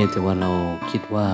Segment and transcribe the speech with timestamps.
[0.00, 0.50] พียงแต่ว่าเรา
[0.90, 1.28] คิดว่า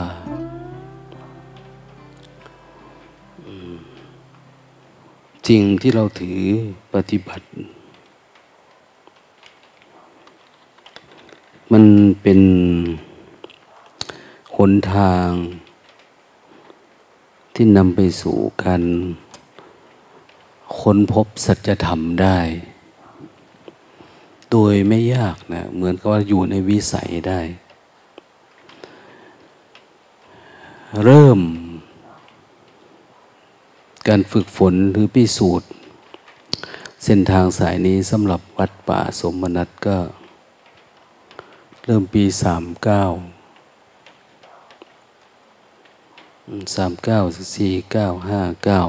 [5.48, 6.40] จริงที่เราถือ
[6.94, 7.46] ปฏิบัติ
[11.72, 11.84] มัน
[12.22, 12.40] เป็น
[14.56, 15.28] หนทาง
[17.54, 18.82] ที่นำไปสู่การ
[20.78, 22.38] ค้นพบสัจธรรมได้
[24.50, 27.42] โดยไม่ยากนะ เหมือนกับว่าอยู่ในวิสัยได้
[31.02, 31.40] เริ่ม
[34.08, 35.68] การฝึกฝนหรือพิสูจน์
[37.04, 39.98] เส้นทางสายนี้สำหรับวัดป่าสมนัตก็
[41.84, 43.04] เริ่มปีสามเก้า
[46.74, 47.20] สามเก้า
[47.56, 48.80] สี่เก้าห้าเก้า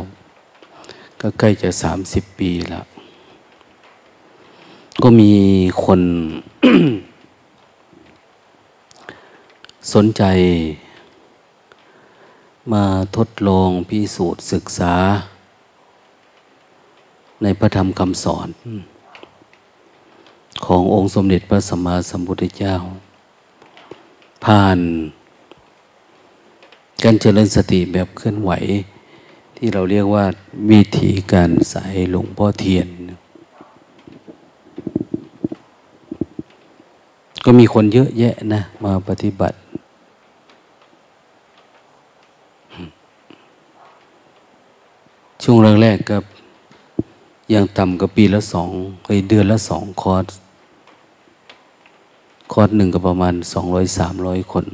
[1.21, 2.85] ก็ใกล้จะสามสิบปีแล้ว
[5.03, 5.31] ก็มี
[5.85, 6.01] คน
[9.93, 10.23] สนใจ
[12.73, 12.85] มา
[13.17, 14.95] ทดลองพิสูจน์ศึกษา
[17.41, 18.47] ในพระธรรมคำสอน
[20.65, 22.75] ขององค์สมเด็จพระสัมมาสัมพุทธเจ้า
[24.45, 24.79] ผ่าน
[27.03, 28.51] การเจริญสติแบบเคลื่อนไหว
[29.55, 30.25] ที่เราเรียกว่า
[30.71, 32.87] วิธีการสายหลวงพ่อเทียน
[37.45, 39.55] ก็มีคนเยอะแยะนะ มาปฏิบัติ
[45.47, 46.17] ช่วงแรกๆก็
[47.53, 48.69] ยังต่ำกับปีละสอง
[49.29, 50.25] เดือนละสองคอร์ส
[52.51, 54.65] คอร์สหนึ่งก็ประมาณสองร้อยสามร้อยคน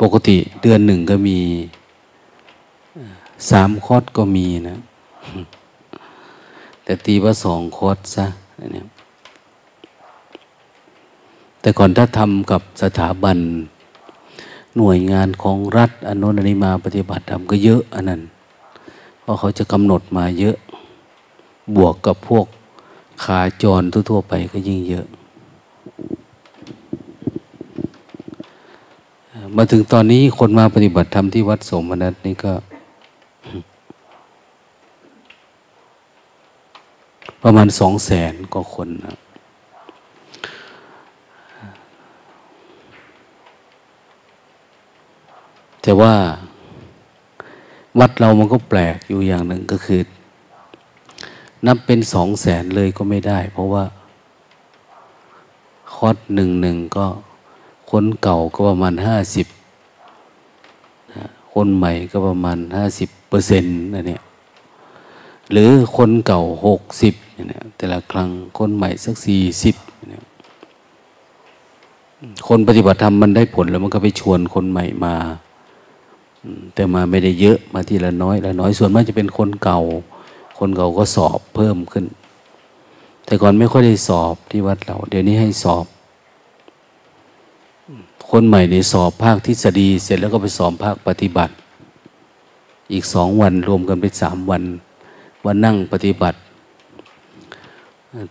[0.00, 1.38] ปกติเดือนหนึ่งก็มี
[3.50, 4.76] สามคอร์สก็มีนะ
[6.84, 8.26] แต่ตีว่าสองคอร์สซะ
[8.72, 8.86] เนี่ย
[11.60, 13.38] แต่ก่อนถ้าทำกับสถาบัน
[14.76, 18.20] หน่วยงานของรัฐอนุนันมาปฏิบัติธรรมก็เยอะอันนั้น
[19.20, 20.56] เพราะเขาจะกำหนดมาเยอะ
[21.76, 22.46] บวกกับพวก
[23.24, 25.06] ขาจรทั่วๆไปก็ยิ่งเยอะ
[29.56, 32.52] มาถึงตอนนี้คนมาปฏิบัติธรรมที่วัดสมนัตนี่ก็
[37.42, 39.16] ประมาณสองแสนกว่าคนนะ
[45.86, 46.14] แต่ว่า
[47.98, 50.00] วัดเรามันก็แปลกอยู่อย่างหนึ่งก็คือ
[51.66, 53.84] นับเป็นสองแสนเลยก็ไม่ได้ เพราะว่า
[55.94, 57.06] คอดหนึ่งหนึ่งก็
[57.90, 59.46] คนเก่าก็ประมาณห้าสิบ
[61.54, 64.22] คนใหม่ก็ประมาณห้าสิบเปอร์เซ็นต์นะเนี่ย
[65.52, 67.14] หรือคนเก่าหกสิบ
[67.48, 69.76] เนี่ยแต่ละครั้งคนใหม่สักสี่สิบ
[70.08, 70.22] เนี่ย
[72.48, 75.16] คนปฏิบัติธรรมมันได้ผลแล้วมันก็ไปชวนคนใหม่มา
[76.74, 79.80] แต่มาไม่ได้เยอะมาทีละน้อยละน้อยส่วนมากจะเป็นคนเก่า
[80.58, 82.04] คนเก่าก็สอบเพิ่มขึ้น
[83.24, 85.86] แต่ก่อนไม่ค่อยได้สอบที่วัดเรา เดี๋ยวนี้ให้สอบ
[88.30, 91.52] คนใหม่ในสอบภาคทฤษฎี เสร็จแล้วก็ไปสอบภาคปฏิบัติ
[92.92, 94.62] อีกสองวันรวมกันเป็นสามวัน
[95.44, 96.38] วันนั่งปฏิบัติ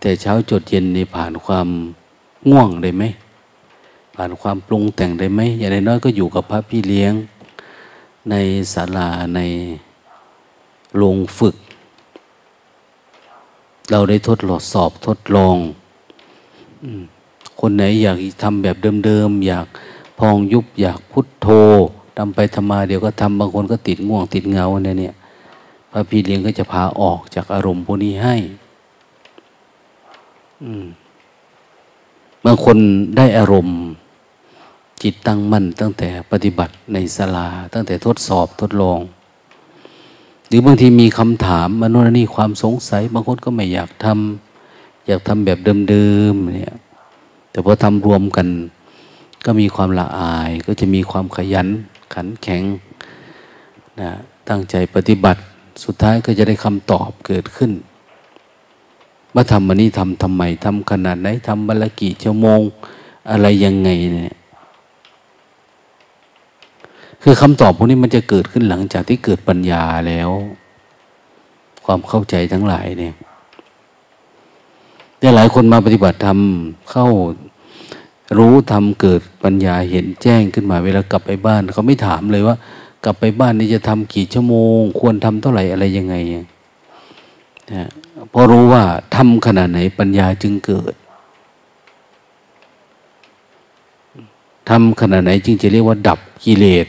[0.01, 1.67] แต่เช้าจดเย็นนี่ผ่านความ
[2.49, 3.03] ง่วงได้ไหม
[4.15, 7.13] ผ่านความปรุงแต่งได้ไหมอย่างน้อยก็อยู่กับพระพี่เลี้ยง
[8.29, 8.35] ใน
[8.73, 9.39] ศาลาใน
[10.95, 11.55] โรงฝึก
[13.91, 15.57] เราได้ทดลองสอบทดลอง
[17.59, 18.75] คนไหนอยากทำแบบ
[19.05, 19.67] เดิมๆ อยาก
[20.19, 21.47] พองยุบอยากพุทโธ
[22.17, 25.15] ทำไปทำมาเดี๋ยวก็ทำบางคนก็ติดง่วงติดเงาเนี่ยเนี่ย
[25.91, 28.35] พระพี่เลี้ยงก็จะพาออกจากอารมณ์พวกนี้ให้
[32.45, 32.77] บางคน
[33.17, 33.77] ได้อารมณ์
[35.03, 38.99] จิตตั้งมั่นตั้งแต่ปฏิบัติในศาลา ตั้งแต่ทดสอบทดลอง
[40.47, 45.59] หรือบางทีมีคำถามมนุษนี่ความสงสัย บางคนก็ไม่อยากทำอยากทำแบบ
[45.89, 46.75] เดิมๆเนี่ย
[47.51, 48.47] แต่พอทำรวมกัน
[49.45, 51.67] ก็มีความละอาย ก็จะมีความขยัน
[52.13, 52.63] ขันแข็ง
[54.01, 54.11] นะ
[54.49, 55.41] ตั้งใจปฏิบัติ
[55.83, 57.71] สุดท้ายก็จะได้คำตอบเกิดขึ้น
[59.33, 62.61] ว่าทำมันนี้ทำทำไมทำขนาดไหนทำบัลกี่ชั่วโมง
[63.29, 64.35] อะไรยังไงเนี่ย
[67.27, 70.29] คือคำตอบพวกนี้มันจะเกิดขึ้นหลังจากที่เกิดปัญญาแล้ว
[71.85, 73.13] ความเข้าใจทั้งหลายเนี่ย
[75.19, 76.39] แต่หลายคนมาปฏิบัติธรรม
[76.91, 77.07] เข้า
[78.37, 82.55] รู้ทำเกิดปัญญาเห็นแจ้งขึ้นมาเวลากลับไปบ้าน เขาไม่ถามเลยว่า
[83.05, 86.15] กลับไปบ้านนี่จะทำกี่ชั่วโมง ควรทำเท่าไหร่อะไรยังไง
[87.73, 87.87] นะ
[88.29, 88.83] เพราะรู้ว่า
[89.15, 90.93] ทำขนาดไหนปัญญาจึงเกิด
[94.69, 96.87] ทำขนาดไหนจึงจะเรียกว่า ดับกิเลส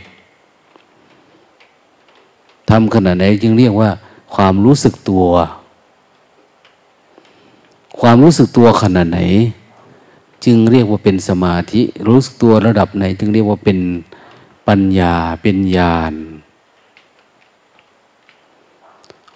[2.71, 3.91] ทำขนาดไหนจึงเรียกว่า
[4.35, 5.27] ความรู้สึกตัว
[8.01, 9.21] ความรู้สึกตัวขนาดไหน
[10.45, 13.79] จึงเรียกว่าเป็นสมาธิ รู้สึกตัวระดับไหน จึงเรียกว่าเป็น
[14.69, 16.15] ปัญญาเป็นญาณ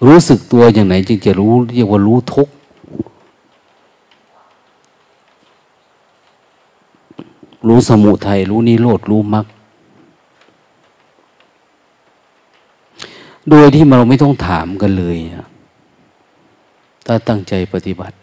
[0.07, 2.49] รู้สึกตัวอย่างไหน จึงจะรู้เรียกว่ารู้ทุก
[7.67, 9.47] รู้สมุทัยรู้นิโรธรู้มรรค
[13.51, 15.17] โดยที่เราไม่ต้องถามกันเลย
[17.07, 18.17] ถ้าตั้งใจปฏิบัติ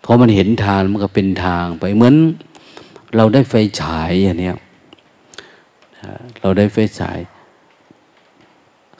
[0.00, 2.14] เพราะมันเห็นทางมันก็เป็นทางไปเหมือน
[3.16, 4.52] เราได้ไฟฉายอย่างนี้
[6.40, 7.18] เราได้ไฟฉาย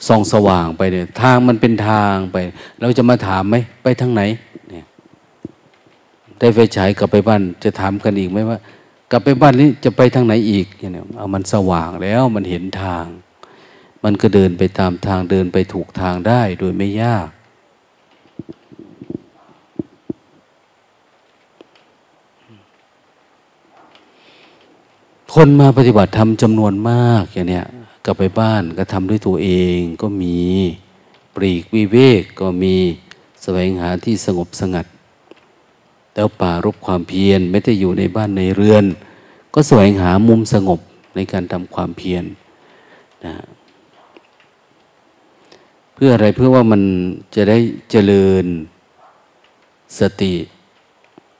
[0.07, 2.37] ส่องสว่างไปเนี่ยทางมันเป็นทางไป
[2.81, 4.21] เราจะมาถามไหมไปทางไหน
[4.69, 4.85] เนี่ย
[6.39, 8.57] ได้ไฟฉายกลับไปบ้าน จะถามกันอีกไหมว่า
[9.11, 13.05] กลับไปบ้านนี้จะไปทางไหนอีกเนี่ยเอามันสว่างแล้วมันเห็นทาง
[14.03, 17.29] มันก็เดินไปตามทางเดินไปถูกทางได้โดยไม่ยาก
[25.33, 27.65] คนมาปฏิบัติธรรมจำนวนมากอย่างเนี้ย
[28.05, 30.39] กลับไปบ้านก็ทำด้วยตัวเองก็มี
[31.35, 32.75] ปรีกวิเวกก็มี
[33.43, 34.85] แสวงหาที่สงบสงัด
[36.19, 38.85] แล้วป่ารบความเพียรไม่ได้อยู่ในบ้านในเรือน
[39.53, 40.79] ก็แสวงหามุมสงบ
[41.15, 42.23] ในการทำความเพียร
[43.25, 43.35] นะ
[45.93, 46.81] เพื่ออะไรเพื่อว่ามัน
[47.35, 47.57] จะได้
[47.91, 48.45] เจริญ
[49.99, 50.33] สติ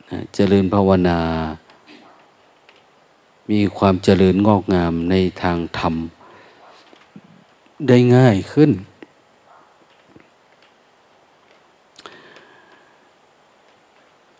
[0.09, 1.19] นะเจริญภาวนา
[3.51, 5.95] มีความเจริญงอกงามในทางธรรม
[7.87, 8.71] ได้ง่ายขึ้น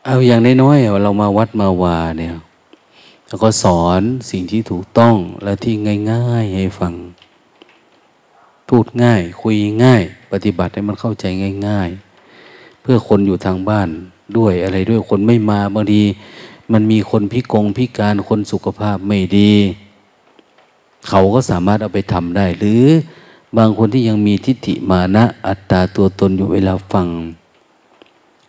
[0.06, 2.36] เอาอย่างน้อยๆเรามาวัดมาวาเนี่ย
[3.28, 4.02] แล้วก็สอน
[4.32, 5.74] สิ่งที่ถูกต้องและที่
[6.12, 6.94] ง่าย ๆ ให้ฟัง
[8.68, 11.26] พูดง่าย คุยง่าย ปฏิบัติให้มันเข้าใจ
[11.68, 11.90] ง่าย
[12.36, 13.90] ๆ เพื่อคนอยู่ทางบ้าน
[14.38, 16.02] ด้วยอะไรด้วยคนไม่มาบางที
[16.72, 19.54] มันมีคนพิกงพิการคนสุขภาพไม่ดี
[21.08, 22.84] เขาก็สามารถเอาไปทำได้ หรือ
[23.58, 27.08] บางคนที่ยังมีทิฏฐิมานะอัตตาตัวตนอยู่เวลาฟัง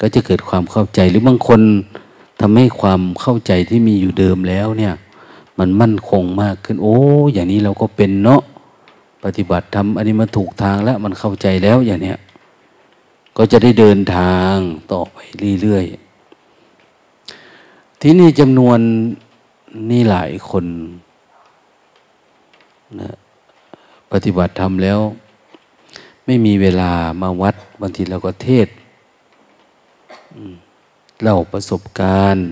[0.00, 1.60] ก็จะเกิดความเข้าใจหรือบางคน
[2.40, 4.94] ทำให้ความเข้าใจที่มีอยู่เดิมแล้วเนี่ย
[5.58, 6.96] มันมั่นคงมากขึ้น โอ้
[7.32, 8.42] อย่างนี้เราก็เป็นเนาะ
[9.24, 12.18] ปฏิบัติทำอันนี้มาถูกทางแล้วมันเข้าใจแล้วอย่างเนี้ย
[13.36, 14.54] ก็จะได้เดินทาง
[14.92, 15.16] ต่อไป
[15.62, 18.78] เรื่อยๆที่นี่จำนวน
[19.90, 20.64] นี่หลายคน
[23.00, 23.14] นะ
[24.12, 25.00] ปฏิบัติธรรมแล้ว
[26.26, 26.90] ไม่มีเวลา
[27.22, 28.68] มาวัดบางทีเราก็เทศ
[31.22, 32.46] เล่าประสบการณ์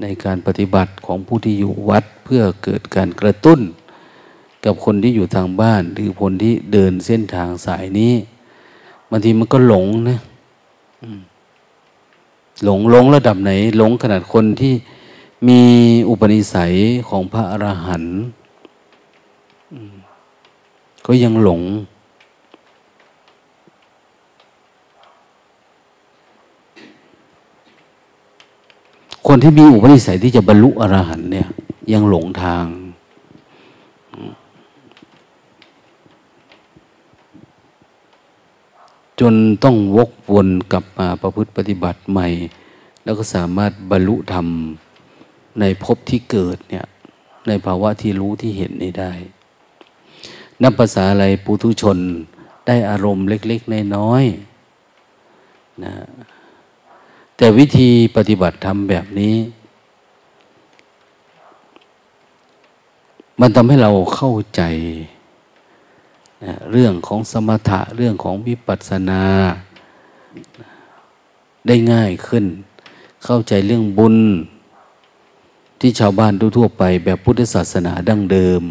[0.00, 3.60] ในการปฏิบัติของผู้ที่อยู่วัดเพื่อเกิดการกระตุ้น
[4.64, 8.14] กับคนที่อยู่ทางบ้าน หรือคนที่เดินเส้นทางสายนี้
[9.10, 10.18] บางทีมันก็หลงนะ
[12.64, 14.74] หลงหลงระดับไหน หลงขนาดคนที่
[15.48, 15.60] มี
[16.08, 16.74] อุปนิสัย
[17.08, 18.16] ของพระอรหันต์
[21.06, 21.62] ก็ยังหลง
[29.28, 31.48] คนที่มีอุปนิสัยที่จะบรรลุอรหันต์เนี่ย
[31.92, 32.66] ยังหลงทาง
[39.20, 42.28] จนต้องวกวนกลับมาประพฤติปฏิบัติใหม่
[43.04, 44.46] แล้วก็สามารถบรรลุธรรม
[45.60, 46.86] ในภพที่เกิดเนี่ย
[47.48, 49.12] ในภาวะที่รู้ที่เห็นนี้ได้
[50.62, 51.98] นับภาษาอะไรปุถุชน
[52.66, 55.94] ได้อารมณ์เล็ก ๆ น้อยๆนะ
[57.36, 59.36] แต่วิธีปฏิบัติธรรมแบบนี้
[63.40, 64.62] มันทำให้เราเข้าใจ
[66.44, 69.22] นะเรื่องของสมถะเรื่องของวิปัสสนา
[71.66, 72.44] ได้ง่ายขึ้น
[73.24, 74.16] เข้าใจเรื่องบุญ
[75.80, 78.62] ที่ชาวบ้านทั่วไป แบบพุทธศาสนาดั้งเดิม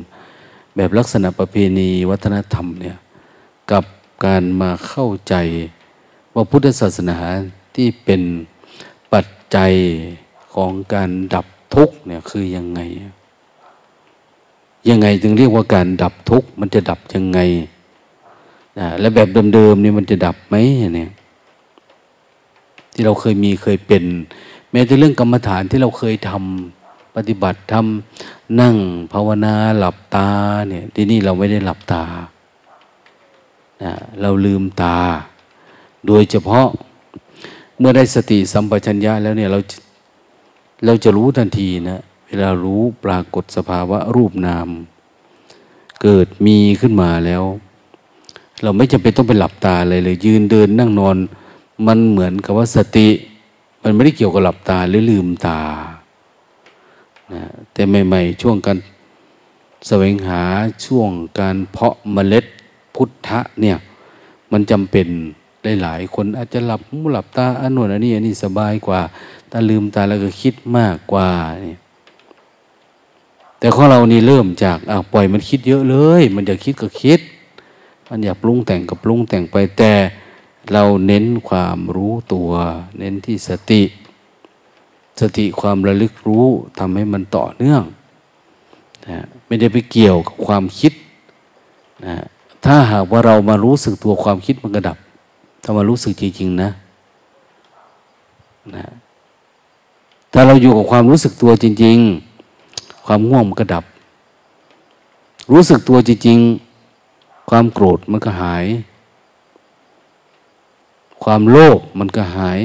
[0.76, 2.98] แบบลักษณะประเพณีวัฒนธรรมเนี่ย
[3.72, 3.84] กับ
[4.26, 5.36] การมาเข้าใจ
[6.34, 7.18] ว่าพุทธศาสนา
[7.76, 8.22] ที่เป็น
[9.56, 9.74] จจัย
[10.54, 11.46] ของการดับ
[11.76, 12.82] ทุกข์เนี่ยคือยังไง
[14.90, 17.40] ยังไงจึงเรียกว่าการดับทุกข์มันจะดับยังไง
[18.80, 20.56] นะและแบบเดิมๆนี่มันจะดับไหม
[20.96, 21.10] เนี่ย
[22.94, 24.04] ที่เราเคยมีเคยเป็น
[24.72, 28.76] แม้แต่เรื่องกรรมฐานที่เราเคยทำปฏิบัติทำนั่ง
[29.14, 30.30] ภาวนาหลับตา
[30.70, 32.04] เนี่ยที่นี่เราไม่ได้หลับตา
[34.22, 34.98] เราลืมตา
[36.08, 36.68] โดยเฉพาะ
[37.86, 39.60] มื่อได้สติสัมปชัญญะแล้วเนี่ยเรา
[40.86, 44.70] เราจะรู้ทันทีนะ เวลารู้ปรากฏสภาวะรูปนาม
[46.02, 47.44] เกิดมีขึ้นมาแล้ว
[48.64, 51.18] เราไม่จำเป็นต้องไปหลับตาเลยเลย ยืนเดินนั่งนอน
[51.88, 53.10] มันเหมือนกับว่าสติ
[53.84, 55.60] มันไม่ได้เกี่ยวกับหลับตาหรือลืมตา
[57.34, 58.78] นะแต่ใหม่ๆช่วงการ
[59.88, 60.42] แสวงหา
[60.86, 61.10] ช่วง
[61.40, 62.46] การเพาะเมล็ด
[62.96, 63.78] พุทธะเนี่ย
[64.52, 65.08] มันจำเป็น
[65.82, 69.02] หลายๆคนอาจจะหลับหูหลับตาอันนู้นอันนี้อันนี้สบายกว่า
[69.52, 71.30] ถ้าลืมตาแล้วก็คิดมากกว่า
[71.66, 71.76] นี่
[73.60, 77.20] แต่ของเรานี่เริ่มจากอะปล่อยมันคิดเยอะเลย มันอยากคิดก็คิด
[78.10, 79.94] มันอยากปรุงแต่งก็ปรุงแต่งไปแต่
[80.72, 82.52] เราเน้นความรู้ตัว
[82.98, 83.84] เน้นที่สติ
[85.20, 86.48] สติความระลึกรู้
[86.80, 87.84] ทำให้มันต่อเนื่อง
[89.08, 89.18] นะ
[89.48, 90.94] ไม่ได้ไปเกี่ยวกับความคิด
[92.06, 92.16] นะ
[92.66, 94.98] ถ้าหากว่าเรามารู้สึกตัวความคิดมันกระดับ
[95.64, 96.70] ถ้ามารู้สึกจริงๆนะ
[98.76, 98.86] นะ
[100.34, 101.98] ถ้าเราอยู่กับความรู้สึกตัวจริง
[102.52, 103.84] ๆ ความง่วงมันก็ดับ
[105.52, 106.40] รู้สึกตัวจริง
[106.94, 108.66] ๆ ความโกรธมันก็หาย
[111.24, 112.60] ความโลภมันก็หาย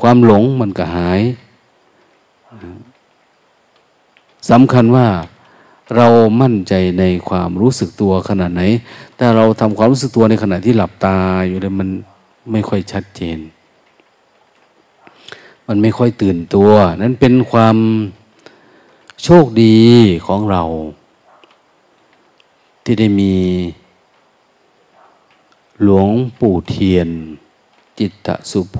[0.00, 1.20] ความหลงมันก็หาย
[4.50, 5.06] สำคัญว่า
[5.96, 6.08] เรา
[6.40, 8.62] มั่นใจในความรู้สึกตัวขนาดไหน
[9.16, 11.88] แต่เราทำความรู้สึกตัวในขณะที่หลับตาอยู่เลยมัน
[12.52, 13.38] ไม่ค่อยชัดเจน
[15.68, 16.70] มันไม่ค่อยตื่นตัว
[17.02, 17.76] นั้นเป็นความ
[19.22, 19.78] โชคดี
[20.26, 20.62] ของเรา
[22.84, 23.34] ที่ได้มี
[25.82, 26.08] หลวง
[26.40, 27.08] ปู่เทียน
[27.98, 28.78] จิตตสุโภ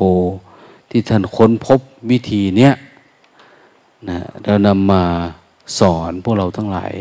[0.91, 1.81] ที่ท่านค้นพบ
[2.11, 2.73] วิธีเนี้ย
[4.09, 5.05] นะเรานำมา
[5.79, 6.95] สอนพวกเราทั้งหลาย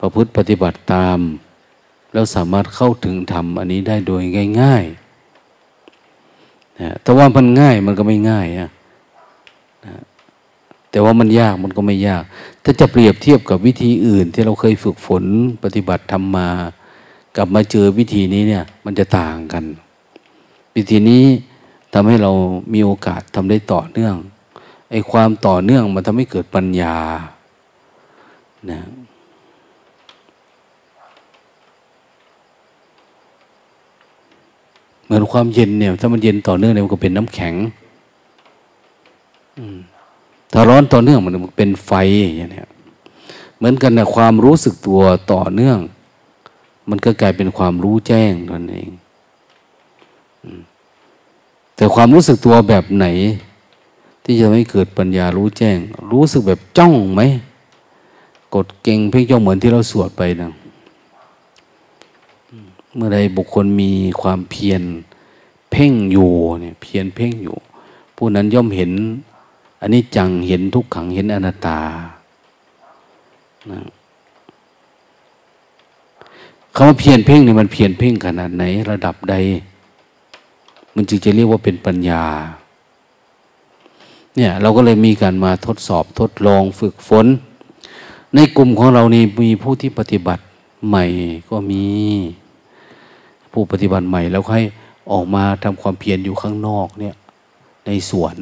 [0.00, 1.18] ประพฤติปฏิบัติตาม
[2.12, 4.22] แล้วสามารถเข้าถึงธรรมอันนี้ได้โดย
[4.60, 8.70] ง่ายๆนะแต่ว่ามันง่ายมันก็ไม่ง่ายนะ
[9.86, 9.94] นะ
[10.90, 12.22] แต่ว่ามันยากมันก็ไม่ยาก
[12.64, 15.24] ถ้าจะเปรียบเทียบกับวิธีอื่น ที่เราเคยฝึกฝน
[15.64, 16.48] ปฏิบัติทำมา
[17.36, 19.64] กลับมาเจอวิธีนี้เนี่ย มันจะต่างกัน
[20.76, 21.24] วิธีนี้
[21.92, 22.32] ทำให้เรา
[22.74, 24.14] มีโอกาสทำได้ต่อเนื่อง
[24.90, 26.96] ไอ้ความต่อเนื่องมันทำให้เกิดปัญญา
[28.70, 28.80] นะ
[35.04, 37.54] เหมือนความเย็นเนี่ย ถ้ามันเย็นต่อเนื่องเนี่ยมันก็เป็นน้ำแข็ง
[40.52, 41.92] ถ้าร้อนต่อเนื่องมันเป็นไฟ
[42.22, 42.48] อย่างนี้
[43.56, 45.00] เหมือนกันนะความรู้สึกตัว
[45.32, 45.78] ต่อเนื่อง
[46.90, 48.90] มันก็กลายเป็นความรู้แจ้งนั่นเอง
[51.76, 53.06] แต่ความรู้สึกตัวแบบไหน
[54.30, 55.78] ที่จะไม่เกิดปัญญารู้แจ้ง
[56.10, 57.22] รู้สึกแบบจ้องไหม
[58.54, 60.50] กดเก่งเพ่งจ้องเหมือนที่เราสวดไปนะ
[62.94, 64.82] เมื่อใดบุคคลมีความเพียร
[65.72, 66.30] เพ่งอยู่
[66.62, 67.56] เนี่ยเพียรเพ่งอยู่
[68.16, 68.92] ผู้นั้นย่อมเห็น
[69.80, 71.80] อันนี้จังเห็นทุกขังเห็นอนัตตา
[73.70, 73.80] นะ
[76.74, 79.34] คำว่าเพียรเพ่งเนี่ยมันเพียรเพ่งขนาดไหน ระดับใด
[80.94, 82.24] มันจึงจะเรียกว่าเป็นปัญญา
[84.38, 87.26] เนี่ยเราก็เลยมีการมาทดสอบทดลองฝึกฝน
[88.34, 90.42] ในกลุ่มของเรานี่มีผู้ที่ปฏิบัติ
[90.88, 91.04] ใหม่
[91.50, 91.84] ก็มี
[93.52, 94.62] ผู้ปฏิบัติใหม่แล้วให้
[95.12, 97.14] ออกมาทำความเพียรอยู่ข้างนอกเนี่ย
[97.86, 98.36] ในสวน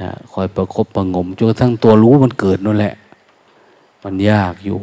[0.00, 2.94] นะคอยประครบประงมจนกระทั่งตัวรู้มันเกิดนั่นแหละ
[4.02, 4.78] มันยากอยู่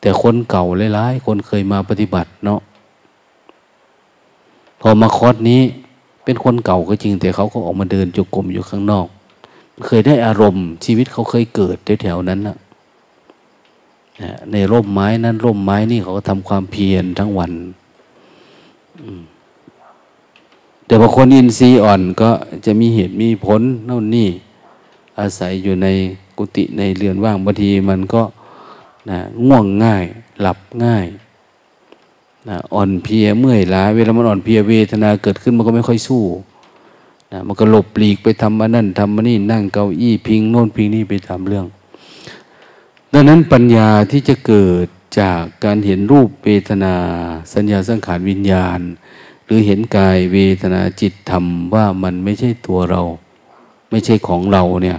[0.00, 0.64] แต่คนเก่า
[0.94, 2.60] หลายๆคนเคยมาปฏิบัติเนาะ
[4.80, 5.62] พอมาคอร์สนี้
[6.24, 9.06] เป็นคนเก่าก็จริง แต่เขาก็ออกมาเดินจุกกลมอยู่ข้างนอก
[9.86, 12.56] เคยได้อารมณ์ ชีวิตเขาเคยเกิดแถวๆนั้นนะ
[14.52, 17.52] ในร่มไม้นั้นร่มไม้นี่เขาก็ทำความเพียรทั้งวัน
[20.86, 22.30] แต่บางคนอินทรีย์อ่อนก็
[22.66, 24.28] จะมีเหตุมีผลน่นนี่
[25.18, 25.88] อาศัยอยู่ใน
[26.38, 28.22] กุฏิในเรือนว่างบางทีมันก็
[29.10, 30.04] นะง่วงง่าย
[30.40, 31.06] หลับง่าย
[32.48, 36.24] นะอ่อนเพลียเมื่อยล้าเวลามันอ่อนเพลียเวทนาเกิดขึ้นมันก็ไม่ค่อยสู้
[37.32, 41.66] นะมันก็หลบหลีกไปทำมานั่นทำมานี่นั่งเก้าอี้พิงโน่นพิงนี่ไปทำเรื่อง
[43.12, 44.86] ดังนั้นปัญญาที่จะเกิด
[45.20, 46.94] จากการเห็นรูปเวทนา
[47.54, 48.80] สัญญาสังขารวิญญาณ
[49.44, 53.02] หรือเห็นกายเวทนาจิตธรรมว่ามันไม่ใช่ตัวเรา
[53.90, 54.98] ไม่ใช่ของเราเนี่ย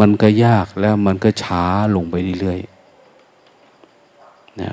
[0.00, 1.64] มันก็ยากแล้วมันก็ช้า
[1.94, 4.70] ลงไปเรื่อยๆนะ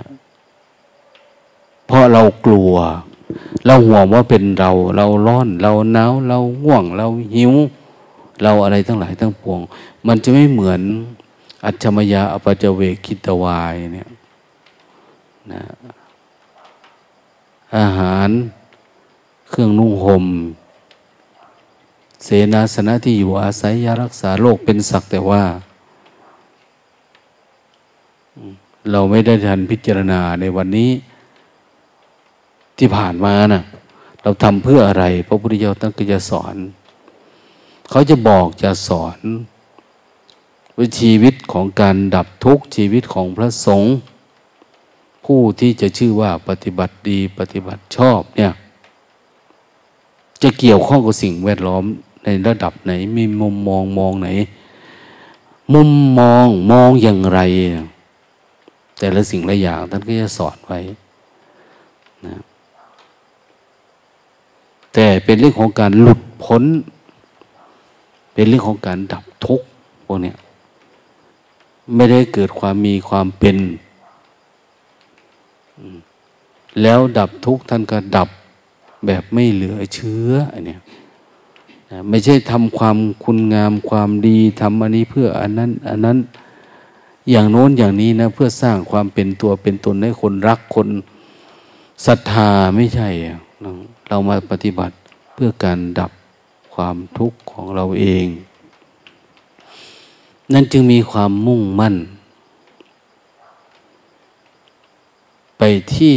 [1.88, 2.74] เพราะเรากลัว
[3.66, 7.54] เราห่วงว่าเป็นเรา เราร้อน เราหนาวเราง่วง เราหิว
[8.44, 9.60] เราอะไรทั้งหลายทั้งปวง
[10.08, 10.82] มันจะไม่เหมือน
[11.66, 14.10] อัจฉมยาอปจเวกิตวายเนี่ย
[15.52, 15.64] นะ
[17.78, 18.30] อาหาร
[19.50, 20.26] เครื่องนุ่งหม่ม
[22.24, 25.44] เสนาสนะที่อยู่อาศัยยารักษาโรคเป็นสักแต่ว่า
[28.92, 30.90] เราไม่ได้ทันพิจารณาในวันนี้
[32.78, 33.64] ที่ผ่านมานะ่ะ
[34.22, 36.56] เราทำเพื่ออะไร พระพุทธเจ้าท่านก็จะสอน
[37.90, 39.20] เขาจะบอกจะสอน
[40.78, 43.96] ว่าชีวิตของการดับทุกข์ชีวิตของพระสงฆ์
[45.26, 48.54] ผู้ที่จะชื่อว่าปฏิบัติดีปฏิบัติชอบเนี่ย
[50.44, 51.84] จะเกี่ยวข้องกับสิ่งแวดล้อม
[52.24, 54.30] ในระดับไหน มีมุมมองมองไหน
[55.74, 57.40] มุมมองมองอย่างไร
[59.00, 60.80] แต่ละสิ่งละอย่างท่านก็จะสอนไว้
[62.26, 62.36] นะ
[65.00, 66.64] แต่เป็นเรื่องของการหลุดพ้น
[68.34, 69.68] เป็นเรื่องของการดับทุกข์
[70.06, 70.34] พวกนี้
[71.96, 73.58] ไม่ได้เกิดความมีความเป็น
[76.82, 78.30] แล้วดับทุกข์ท่านก็ดับ
[79.06, 80.80] แบบไม่เหลือเชื้ออันเนี้ย
[82.10, 86.18] ไม่ใช่ทำความคุณงามความดีทำอันนี้เพื่ออันนั้น อันนั้น
[87.30, 90.88] อย่างโน้นอย่างนี้นะเพื่อสร้างความเป็นตัวเป็นตนให้คนรักคน
[92.06, 93.10] ศรัทธาไม่ใช่
[94.10, 94.96] เรามาปฏิบัติ
[95.34, 96.12] เพื่อการดับ
[96.74, 98.28] ความทุกข์ของเราเอง
[100.54, 101.96] นั่นจึงมีความมุ่งมั่น
[105.58, 105.64] ไป
[105.96, 106.16] ที่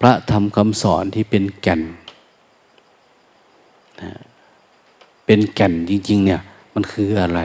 [0.00, 1.82] พระธรรมคำสอนที่เป็นแก่น
[4.00, 4.10] นะ
[5.26, 6.40] เป็นแก่นจริง ๆ เนี่ย
[6.74, 7.40] มันคืออะไร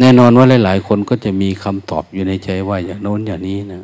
[0.00, 3.82] แน่นอนว่าหลาย ๆ คนก็จะมีคำตอบอยู่ในใจว่าอย่างโน้นอย่างนี้นะ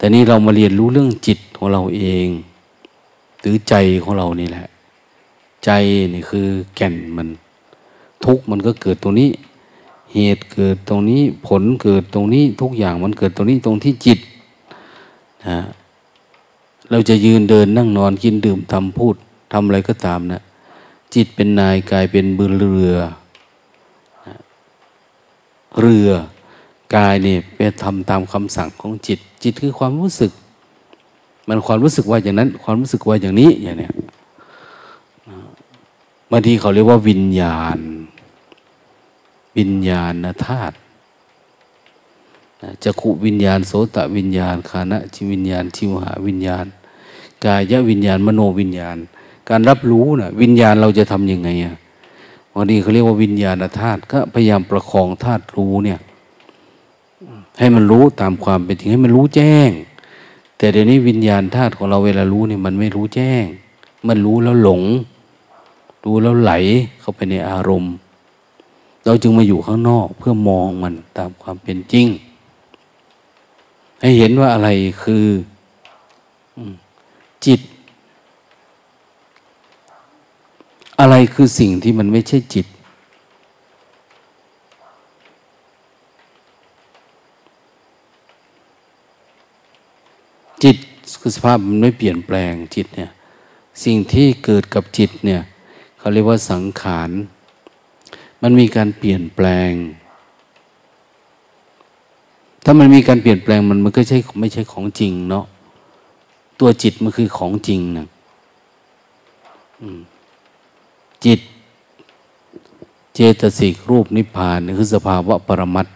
[0.00, 2.28] แต่นี่เรามาเรียนรู้เรื่องจิตของเราเอง
[3.40, 4.66] หรือใจของเรานี่แหละ
[5.64, 5.70] ใจ
[6.12, 7.28] นี่คือแก่นมัน
[8.24, 9.30] ทุกมันก็เกิดตรงนี้
[10.14, 14.18] เหตุเกิดตรงนี้ ผลเกิดตรงนี้ ทุกอย่างมันเกิดตรงนี้ตรงที่จิต
[15.48, 15.58] นะ
[16.90, 19.14] เราจะยืนเดินนั่งนอนกินดื่มทำพูด
[19.52, 20.40] ทำอะไรก็ตามนะ
[21.14, 22.96] จิตเป็นนายกายเป็นบือเรือ
[25.80, 26.10] เรือ
[26.94, 30.32] กายนี่ไปทำตามคำสั่งของจิต จิตคือความรู้สึก
[31.48, 33.92] มันความรู้สึกว่าอย่างนั้น ความรู้สึกว่าอย่างนี้อย่างเนี้ย
[36.30, 37.78] บางทีเขาเรียกว่าวิญญาณ
[39.58, 40.14] วิญญาณ
[40.46, 40.74] ธาตุ
[42.84, 46.66] จะขุวิญญาณโสตวิญญาณคานะจิวิญญาณชิวหาวิญญาณ
[47.44, 48.96] กายวิญญาณมโนวิญญาณ
[49.48, 51.76] การรับรู้นะ่ะวิญญาณเราจะทำยังไงอะ
[52.54, 55.98] วันนี้เขาเรียกว่าวิญญาณธาตุก็พยายามประคองธาตุรู้เนี่ย
[57.58, 59.70] ให้มันรู้ตามความเป็นจริงให้มันรู้แจ้ง
[60.56, 63.44] แต่เดี๋ยวนี้วิญญาณธาตุของเราเวลารู้เนี่ยมันไม่รู้แจ้ง
[64.06, 64.82] มันรู้แล้วหลง
[66.04, 66.52] ดูแล้วไหล
[67.00, 67.92] เข้าไปในอารมณ์
[69.04, 72.06] เราจึงมาอยู่ข้างนอกเพื่อมองมันตามความเป็นจริง
[74.00, 74.68] ให้เห็นว่าอะไร
[75.02, 75.24] คือ
[77.46, 77.60] จิต
[81.00, 82.66] อะไรคือสิ่งที่มันไม่ใช่จิต
[90.64, 90.76] จิต
[91.20, 93.10] คือสภาพมันไม่เปลี่ยนแปลงจิตเนี่ย
[93.84, 95.42] สิ่งที่เกิดกับจิตเนี่ย
[95.98, 97.10] เขาเรียกว่าสังขาร
[98.42, 99.72] มันมีการเปลี่ยนแปลง
[102.64, 105.44] ถ้ามันมีการเปลี่ยนแปลงมันมันก็ใช่ไม่ใช่ของจริงเนาะ
[106.60, 108.06] ตัวจิตมันคือของจริงนะ
[111.24, 111.40] จิต
[113.14, 115.86] เจตสิกรูปนิพพานคือสภาวะปรมัต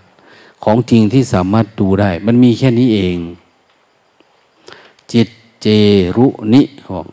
[0.64, 3.16] ของจริงที่สามารถดูได้ มันมีแค่นี้เอง
[5.66, 5.70] เจ
[6.16, 7.06] รุนิของ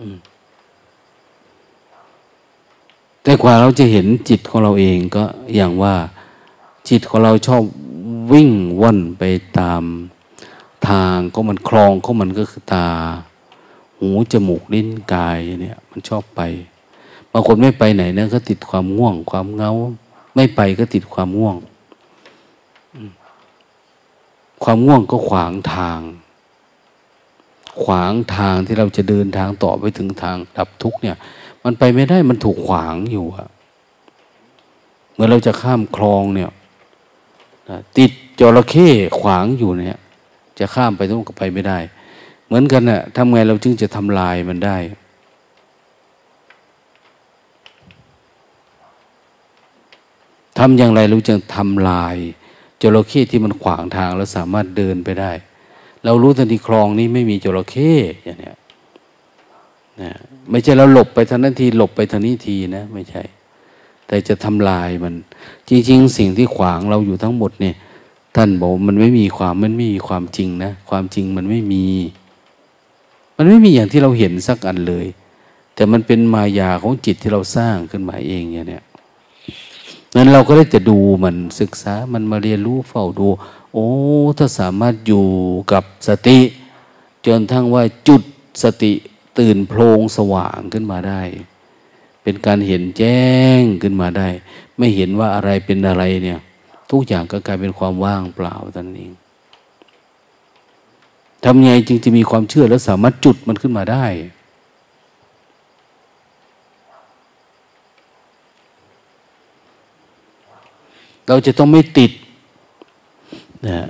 [0.00, 0.16] อืม
[3.22, 5.94] แต่กว่าเราจะเห็นจิตของเราเองก็อย่างว่า
[6.88, 7.62] จิตของเราชอบ
[8.32, 9.22] วิ่งว่อนไป
[9.58, 9.82] ตาม
[10.88, 12.88] ทางก็มันคลองก็มันก็คือตา
[13.98, 16.40] หูจมูกลิ้นกายเนี่ย มันชอบไป
[17.32, 19.72] บางคนไม่ไปไหนนะก็ติดความง่วง ความเงา
[20.34, 21.56] ไม่ไปก็ติดความง่วง
[24.62, 26.00] ความง่วงก็ขวางทาง
[27.82, 31.16] ขวางทางที่เราจะเดินทางต่อไปถึงทางดับทุกเนี่ย
[31.64, 33.48] มันไปไม่ได้มันถูกขวางอยู่อะ
[35.14, 36.50] เมื่อเราจะข้ามคลองเนี่ย
[37.98, 40.00] ติดจระเข้ขวางอยู่เนี่ย
[40.58, 41.78] จะข้ามไปต้องก็ไปไม่ได้
[42.46, 44.76] เหมือนกันนะ่ะทำไงเราจึงจะทำลายมันได้
[50.58, 52.16] ทำอย่างไรเราจึงทำลาย
[52.82, 55.32] จระเข้ที่มันขวางทางแล้วสามารถเดินไปได้
[56.04, 57.92] เรารู้ทันทีคลองนี้ไม่มีจระเข้
[58.24, 58.56] อย่างเนี้ย
[60.02, 60.12] นะ
[60.50, 63.22] ไม่ใช่เราหลบไปทันทีหลบไปทางนี้ทีนะไม่ใช่
[64.06, 65.14] แต่จะทำลายมัน
[65.68, 67.74] จริง ๆ สิ่งที่ขวางเราอยู่ทั้งหมดเนี่ย
[68.36, 71.84] ท่านบอกมันไม่มีความมันไม่มีความจริงนะ ความจริงมันไม่มี
[73.36, 75.06] มันไม่มีอย่างที่เราเห็นสักอันเลย
[75.74, 78.84] แต่มันเป็นมายาของจิตที่เราสร้างขึ้นมาเองอย่างเนี้ย
[80.16, 83.28] นั้นเราก็ได้แต่ดูมันศึกษามันมาเรียนรู้เฝ้าดู
[83.72, 83.88] โอ้
[84.38, 85.26] ถ้าสามารถอยู่
[85.72, 86.38] กับสติ
[87.26, 88.22] จนทั้งว่าจุด
[88.62, 88.92] สติ
[89.38, 91.22] ตื่นโพลงสว่างขึ้นมาได้
[92.22, 93.22] เป็นการเห็นแจ้
[93.60, 94.28] งขึ้นมาได้
[94.78, 96.40] ไม่เห็นว่าอะไรเป็นอะไรเนี่ย
[96.90, 99.10] ทุกอย่างก็กลายเป็นความว่างเปล่าตอนนี้
[101.44, 104.06] ทำไงจึงจะมีความเชื่อแล้วสามารถจุดมันขึ้นมาได้
[111.26, 112.12] เราจะต้องไม่ติด
[113.66, 113.80] นะ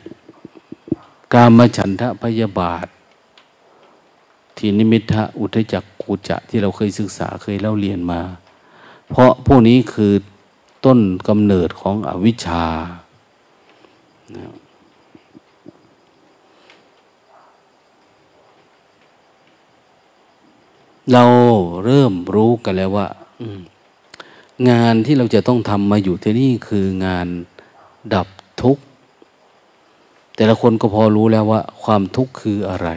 [1.32, 2.86] กามฉันทะพยาบาท
[4.56, 8.20] ทีนิมิทะอุทจักกุจะที่เราเคยศึกษาเคยเล่าเรียนมา
[9.10, 10.12] เพราะพวกนี้คือ
[10.84, 12.64] ต้นกำเนิดของอวิชชา
[14.36, 14.52] นะ
[21.12, 21.24] เรา
[21.84, 23.08] เริ่มรู้กันแล้วว่า
[24.70, 27.26] งานที่เราจะต้องทำมาอยู่ที่นี่คืองาน
[28.14, 28.28] ดับ
[30.42, 32.88] แต่ละคนก็พอรู้แล้วว่า ความทุกข์คืออะไร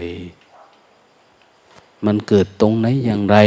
[2.05, 3.37] มันเกิดตรงไหนอย่างไร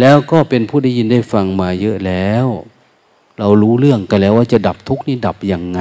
[0.00, 2.46] แล้วก็เป็นผู้ได้ยินได้ฟังมาเยอะแล้ว
[3.38, 5.80] เรารู้เรื่องกันแล้วว่าจะดับทุกข์นี่ดับยังไง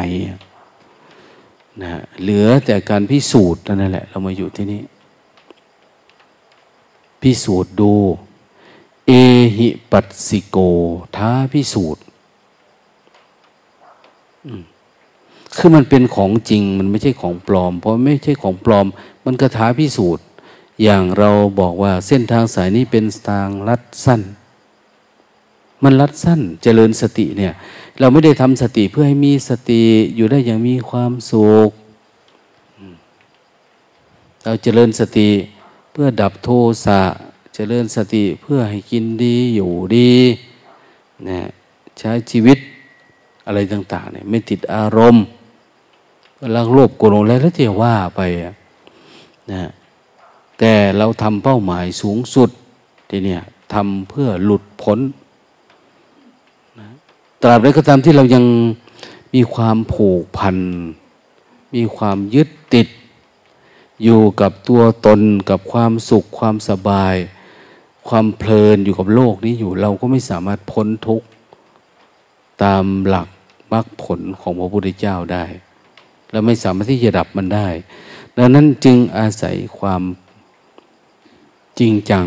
[1.81, 4.81] นะเหลือแต่การพิสูจน์นั่นแหละ เรามาอยู่ที่นี่
[7.21, 7.93] พิสูจน์ดู
[9.07, 9.11] เอ
[9.57, 10.57] หิปัสสิโก
[11.15, 12.03] ท้าพิสูจน์
[15.57, 18.87] คือมันเป็นของจริงมันไม่ใช่ของปลอม เพราะไม่ใช่ของปลอม
[19.25, 20.25] มันก็ท้าพิสูจน์
[20.83, 24.21] อย่างเราบอกว่าเส้นทางสายนี้เป็นทางลัดสั้น
[25.83, 27.53] มันลัดสั้นเจริญสติเนี่ย
[27.99, 29.83] เราไม่ได้ทำสติเพื่อให้มีสติ
[30.15, 31.69] อยู่ได้อย่างมีความสุข
[34.43, 35.29] เราเจริญสติ
[35.91, 36.49] เพื่อดับโท
[36.85, 37.01] สะ
[37.55, 40.13] เจริญสติเพื่อให้กินดีอยู่ดี
[41.27, 41.39] นะ
[41.99, 42.57] ใช้ชีวิต
[43.45, 45.25] อะไรต่าง ๆ เนี่ยไม่ติดอารมณ์
[46.55, 48.21] ลักโลภโกรธอะไรแล้วจะว่าไป
[49.51, 49.69] นะ
[50.59, 52.49] แต่เราทำเป้าหมายสูงสุด
[53.09, 53.41] ทีเนี่ย
[53.73, 54.99] ทำเพื่อหลุดพ้น
[56.79, 56.87] นะ
[57.41, 58.45] ตราบใดก็ตามที่เรายัง
[59.33, 60.57] มีความผูกพัน
[61.75, 62.87] มีความยึดติด
[64.03, 67.15] อยู่กับตัวตนกับความสุขความสบาย
[68.07, 71.27] ความเพลินอยู่กับโลกนี้อยู่ เราก็ไม่สามารถพ้นทุกข์
[72.63, 73.27] ตามหลัก
[73.71, 75.45] มรรคผลของพระพุทธเจ้าได้
[76.31, 77.67] เราไม่สามารถที่จะดับมันได้
[78.37, 80.03] ดังนั้นจึงอาศัยความ
[81.79, 82.25] จริงจัง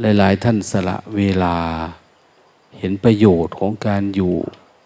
[0.00, 1.56] หลายๆ ท่านสละเวลา
[2.78, 4.34] เห็นประโยชน์ของการอยู่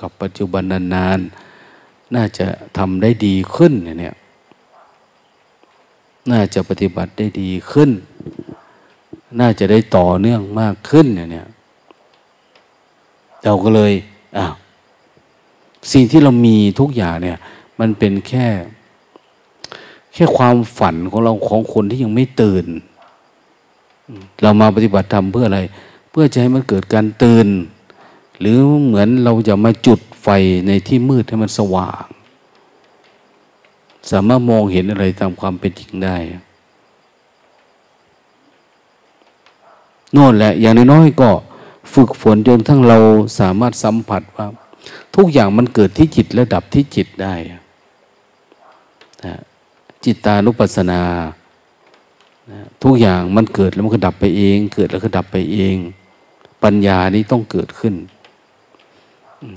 [0.00, 0.62] กับปัจจุบัน
[0.94, 2.46] นานๆ น่าจะ
[2.78, 4.16] ทำได้ดีขึ้นเนี่ย
[6.30, 7.90] น่าจะปฏิบัติได้ดีขึ้น
[9.40, 11.48] น่าจะได้ต่อเนื่องมากขึ้นเนี่ย
[13.44, 13.92] เราก็เลย
[14.36, 14.54] อ้าว
[15.92, 17.38] สิ่งที่เรามีทุกอย่างเนี่ย
[17.80, 18.46] มันเป็นแค่
[20.14, 22.66] แค่ความฝันของเราของคนที่ยังไม่ตื่น
[24.42, 25.60] เรามาปฏิบัติธรรมเพื่ออะไร
[26.10, 27.46] เพื่อจะให้มันเกิดการตื่น
[28.40, 30.28] หรือเหมือนเราจะมาจุดไฟ
[30.66, 32.04] ในที่มืดให้มันสว่าง
[34.10, 36.16] สามารถมองเห็นอะไรตามความเป็นจริงได้
[40.12, 41.30] โน่นแหละ อย่างน้อยๆก็
[41.94, 42.98] ฝึกฝนจนทั้งเรา
[43.40, 44.46] สามารถสัมผัสว่า
[45.16, 47.34] ทุกอย่างมันเกิดที่จิตและดับที่จิตได้
[50.04, 51.00] จิตตานุปัสสนา
[52.82, 55.76] ทุกอย่างมันเกิดแล้วมันก็ดับไปเอง เกิดแล้วก็ดับไปเอง
[56.62, 57.94] ปัญญานี้ต้องเกิดขึ้น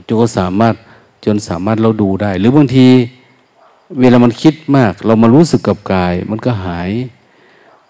[0.07, 0.75] จนก็สามารถ
[1.25, 2.87] จนสามารถเราดูได้ หรือบางที
[3.99, 6.91] เวลามันคิดมาก เรามารู้สึกกับกาย มันก็หาย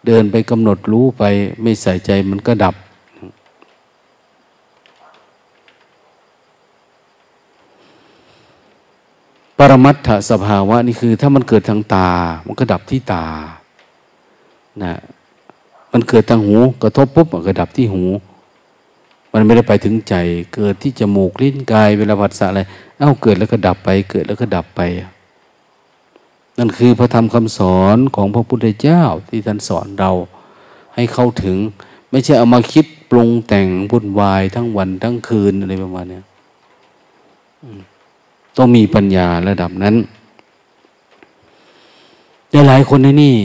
[0.05, 1.23] เดินไปกำหนดรู้ไป
[1.61, 2.75] ไม่ใส่ใจมันก็ดับ
[9.61, 12.09] ปรมัตถสภาวะนี่คือ ถ้ามันเกิดทางตา
[12.45, 13.25] มันก็ดับที่ตา
[14.83, 14.93] นะ
[15.93, 18.03] มันเกิดทางหู กระทบปุ๊บมันก็ดับที่หู
[19.33, 20.15] มันไม่ได้ไปถึงใจ
[20.55, 22.61] เกิดที่จมูกลิ้นกายเวลาผัสสะอะไร
[22.99, 24.81] เอ้าเกิดแล้วก็ดับไป เกิดแล้วก็ดับไป
[26.57, 30.11] นั่นคือพระธรรมคำสอนของพระพุทธเจ้าที่ท่านสอนเรา
[30.95, 31.57] ให้เข้าถึง
[32.11, 36.19] ไม่ใช่เอามาคิดปรุงแต่งวุ่นวายทั้งวันทั้งคืนอะไรประมาณนี้
[38.61, 39.95] ต้องมีปัญญาระดับนั้น
[42.67, 43.35] หลายคนในนี่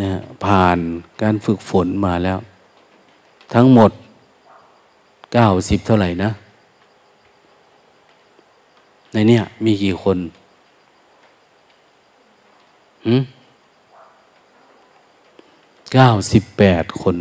[0.00, 0.10] นะ
[0.44, 0.78] ผ่าน
[1.22, 2.38] การฝึกฝนมาแล้ว
[3.54, 3.90] ทั้งหมด
[5.32, 6.30] เก้าสิบเท่าไหร่นะ
[9.12, 10.18] ในเนี้ยมีกี่คน
[15.94, 17.16] เก้าสิบแปดคน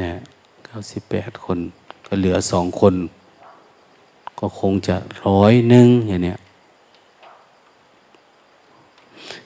[0.00, 0.10] นะ
[0.66, 1.58] เก้าสิบแปดคน
[2.06, 2.94] ก็เหลือสองคน
[4.40, 6.38] ก็คงจะร้อยหนึ่งอย่างเนี้ย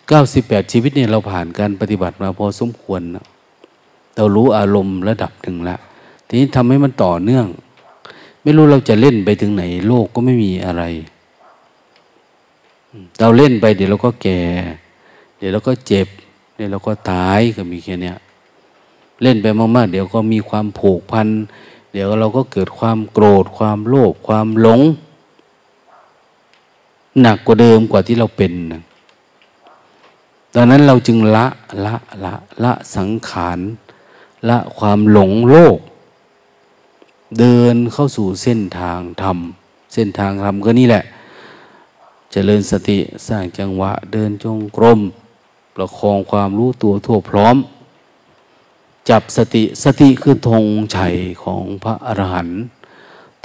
[0.09, 3.25] เก้าสิบแปดชีวิตเนี่ยเราผ่านการปฏิบัติมาพอสมควรนะ
[4.17, 5.77] เรารู้อารมณ์ระดับหนึ่งละ
[6.27, 7.47] ทีนี้ทำให้มันต่อเนื่อง
[8.43, 10.83] ไม่รู้เราจะเล่นไปถึงไหน โลกก็ไม่มีอะไร
[13.21, 14.41] เราเล่นไปเดี๋ยวเราก็แก่
[15.39, 16.09] เดี๋ยวเราก็เจ็บ
[16.55, 18.13] เดี๋ยวเราก็ตายก็มีแค่นี้
[19.23, 21.29] เล่นไปมากๆ เดี๋ยวก็มีความผูกพัน
[21.97, 24.81] เดี๋ยวเราก็เกิดความโกรธ ความโลภความหลง
[27.21, 28.53] หนักกว่าเดิมกว่าที่เราเป็น
[30.55, 31.47] ดังนั้นเราจึงละ
[31.85, 33.59] ละละละสังขาร
[34.49, 35.79] ละความหลงโลก
[37.39, 39.39] เดินเข้าสู่เส้นทางธรรม
[39.95, 41.05] เส้นทางธรรมก็นี่แหละ
[42.33, 45.01] เจริญสติสร้างจังหวะ เดินจงกรม
[45.75, 47.57] ประคองความรู้ตัวทั่วพร้อม
[49.11, 50.64] จับสติสติคือธง
[50.97, 51.14] ชัย
[51.45, 52.62] ของพระอรหันต์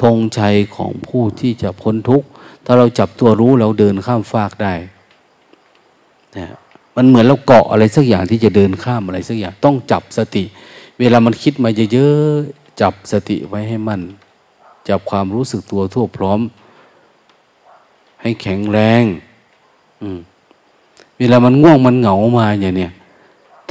[0.02, 2.28] ธงชัยของผู้ที่จะพ้นทุกข์
[2.66, 4.74] ถ้าเราจับตัวรู้เราเดินข้ามฟากได้
[6.38, 6.56] นะ
[6.96, 10.44] มันเหมือนเราเกาะอะไรสักอย่างที่จะเดินข้ามอะไรสักอย่างต้องจับสติ
[11.00, 14.02] เวลามันคิดมาเยอะๆจับสติไว้ให้มัน
[14.90, 16.40] จับความรู้สึกตัวทั่วพร้อม
[18.22, 19.04] ให้แข็งแรง
[21.18, 22.92] เวลามันง่วงมันเหงามาอย่างเนี้ย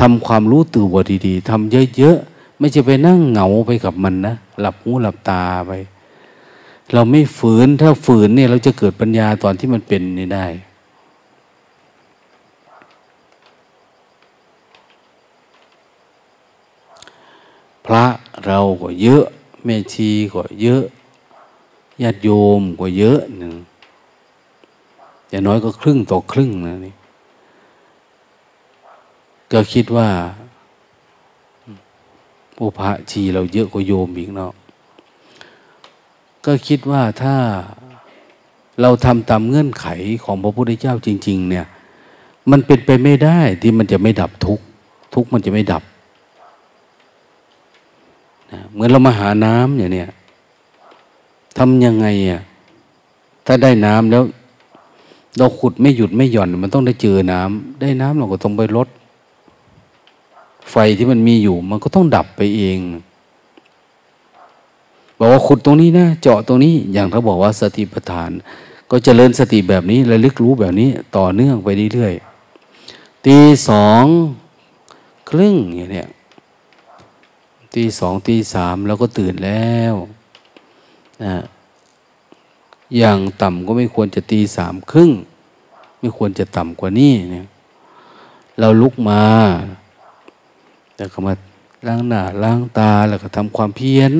[0.01, 0.87] ทำความรู้ตื่น
[1.27, 5.73] ดีๆทำเยอะๆ ไม่จะไปนั่งเหงาไปกับมันนะ หลับหูหลับตาไป
[6.93, 10.47] เราไม่ฝืน ถ้าฝืนเนี่ยเราจะเกิดปัญญาตอนที่มันเป็นนี่ได้
[17.85, 18.05] พระ
[18.47, 19.25] เราก็เยอะ
[19.65, 20.83] แม่ชีก็เยอะ
[22.03, 23.55] ญาติโยมก็เยอะหนึ่ง
[25.29, 26.95] อย่างน้อยก็ครึ่งต่อครึ่งนะนี่
[29.53, 30.09] ก็คิดว่า
[32.57, 34.53] ผู้พระชีเราเยอะกว่าโยมอีกเนาะ
[36.45, 37.37] ก็คิดว่าถ้า
[38.81, 39.87] เราทำตามเงื่อนไข
[40.25, 41.67] ของพระพุทธเจ้าจริง ๆ เนี่ย
[42.51, 44.61] มันเป็นไปไม่ได้ที่มันจะไม่ดับทุก
[45.15, 45.83] ทุกมันจะไม่ดับ
[48.53, 50.11] นะเหมือนเรามาหาน้ำอย่างเนี้ย
[51.59, 52.43] ทำยังไงอะ
[53.47, 54.23] ถ้าได้น้ำแล้ว
[55.39, 58.89] เราขุดไม่หยุดไม่หย่อน มันต้องได้เจอน้ำได้น้ำเราก็ต้องไปลด
[60.71, 62.79] ไฟที่มันมีอยู่ มันก็ต้องดับไปเอง
[65.19, 68.31] บอกว่าขุดตรงนี้นะ เจาะตรงนี้ อย่างเขาบอกว่าสติปัฏฐาน
[68.91, 74.05] ก็เจริญสติแบบนี้ระลึกรู้แบบนี้ ต่อเนื่องไปเรื่อยๆตีสอง
[75.31, 76.09] ครึ่งอย่างเนี้ย
[77.75, 79.95] ตีสองตีสามเราก็ตื่นแล้ว
[81.25, 81.37] นะ
[82.97, 85.11] อย่างต่ำก็ไม่ควรจะตีสามครึ่ง
[86.01, 87.47] ไม่ควรจะต่ำกว่านี้เนี่ย
[88.61, 89.23] เราลุกมา
[90.99, 91.33] แล้วก็มา
[91.87, 94.13] ล้างหน้าล้างตาแล้วก็ทำความเพียร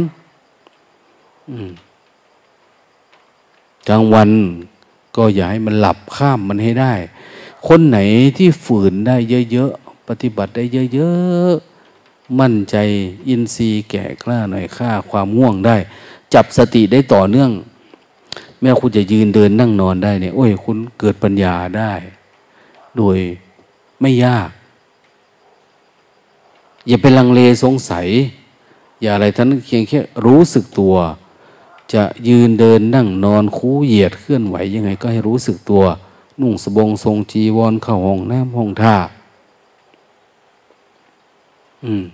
[3.89, 4.31] กลางวัน
[5.17, 6.93] ก็อย่าให้มันหลับข้ามมันให้ได้
[7.69, 7.99] คนไหน
[8.37, 9.17] ที่ฝืนได้
[9.53, 10.65] เยอะๆ ปฏิบัติได้
[10.95, 12.77] เยอะๆ มั่นใจ
[13.29, 15.77] อินทรีย์แก่กล้าหน่อยค่าความง่วงได้
[16.35, 17.51] จับสติได้ต่อเนื่อง
[18.61, 21.93] แม้คุณจะยืนเดินนั่งนอนได้เนี่ย โอ้ย คุณเกิดปัญญาได้
[22.97, 23.19] โดย
[24.01, 24.49] ไม่ยาก
[26.89, 28.07] อย่าไปลังเลสงสัย
[29.01, 30.95] อย่าอะไรท่านเพียงแค่รู้สึกตัว
[31.93, 35.83] จะยืนเดินนั่งนอนคูเหยียดเคลื่อนไหวยังไงก็ให้รู้สึกตัว
[36.41, 38.97] นุ่งสบงทรงจีวรเข้าห้องน้ำห้องท่า
[41.85, 42.05] อืม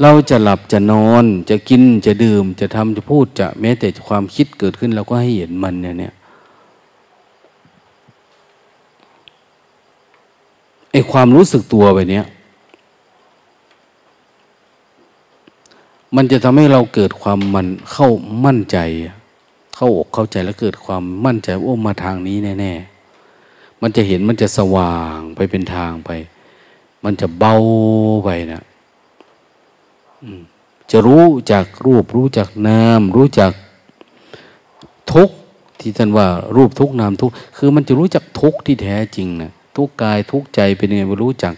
[0.00, 6.14] เราจะหลับจะนอนจะกินจะดื่ม จะทำจะพูดจะแม้แต่ความคิดเกิดขึ้นเราก็ให้เห็นมันเนี่ยเนี่ย
[10.90, 12.24] ไอความรู้สึกตัวไปเนี้ย
[16.16, 18.08] มันจะทำให้เราเกิดความมันเข้า
[18.44, 18.78] มั่นใจ
[19.76, 26.10] เข้าอกเข้าใจแล้วเกิดความมั่นใจว่ามาทางนี้แน่ๆมันจะเห็นมันจะสว่างไปเป็นทางไป
[27.04, 27.54] มันจะเบา
[28.24, 28.62] ไปนะ
[30.90, 33.52] จะรู้จากรูป รู้จากนาม รู้จัก
[35.12, 35.30] ทุก
[35.80, 41.54] ที่ท่านว่ารูปทุกนามทุกคือมันจะรู้จักทุกที่แท้จริงนะทุกกายทุกใจเป็นยังไงรู้จัก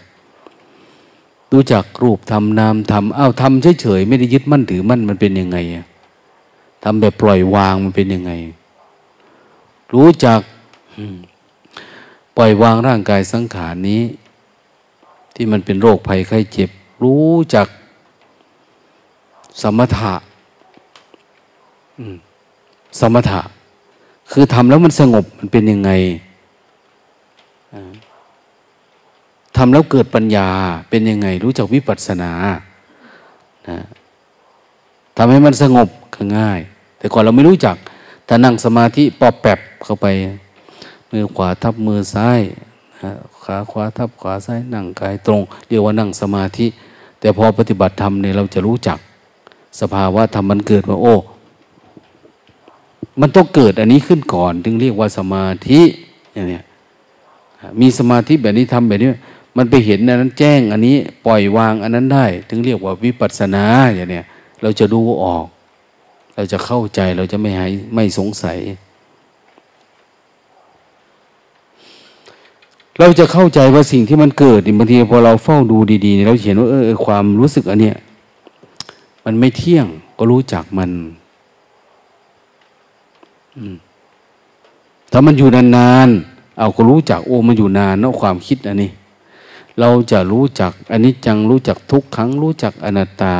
[1.51, 5.85] รู้จักรูปทำนามทำอ้าวทำเฉยๆไม่ได้ยึดมั่นถือมั่นมันเป็นยังไงอะ
[6.83, 8.31] ทำแบบปล่อยวางมันเป็นยังไง
[9.93, 10.39] รู้จัก
[12.37, 14.01] ปล่อยวางร่างกายสังขารนี้
[15.35, 16.69] ที่มันเป็นโรคภัยไข้เจ็บ
[17.03, 17.67] รู้จัก
[19.61, 20.13] สมถะ
[22.99, 23.41] สมถะ
[24.31, 25.91] คือทำแล้วมันสงบมันเป็นยังไง
[29.57, 30.47] ทำแล้วเกิดปัญญา
[30.89, 32.31] เป็นยังไง รู้จักวิปัสสนา
[33.69, 33.77] นะ
[35.17, 36.59] ทำให้มันสงบก็ง่าย
[36.97, 37.75] แต่ก่อนเราไม่รู้จัก
[38.27, 40.07] ถ้านั่งสมาธิปอบแปบเข้าไป
[41.11, 42.41] มือขวาทับมือซ้าย
[43.43, 46.67] ขาขวาทับขวาซ้ายนั่งกายตรง เรียกว่านั่งสมาธิ
[47.19, 48.97] แต่พอปฏิบัติธรรมเนี่ยเราจะรู้จัก
[49.79, 51.13] สภาวะธรรมมันเกิดว่าโอ้
[53.21, 55.81] มันต้องเกิดอันนี้ขึ้นก่อน ถึงเรียกว่าสมาธิ
[56.33, 56.59] อย่างนี้
[57.81, 59.09] มีสมาธิแบบนี้ทำแบบนี้
[59.57, 63.65] มันไปเห็นอันนั้นแจ้งอันนี้ปล่อยวางอันนั้นได้ ถึงเรียกว่าวิปัสสนา
[63.95, 64.21] อย่างนี้
[64.61, 65.45] เราจะดูออก
[66.35, 68.57] เราจะเข้าใจเราจะไม่หายไม่สงสัย
[72.99, 77.97] เราจะเข้าใจว่าสิ่งที่มันเกิดบางทีพอเราเฝ้าดูดีๆ เราเห็นว่าเออความรู้สึกอันเนี้ย
[79.25, 80.91] มันไม่เที่ยงก็รู้จักมัน
[85.11, 88.89] ถ้ามันอยู่นานๆเอาก็รู้จักโอ้มันอยู่นานเนาะความคิดอันนี้
[89.79, 93.35] เราจะรู้จักอันนี้จังรู้จักทุกครั้งรู้จักอนัตตา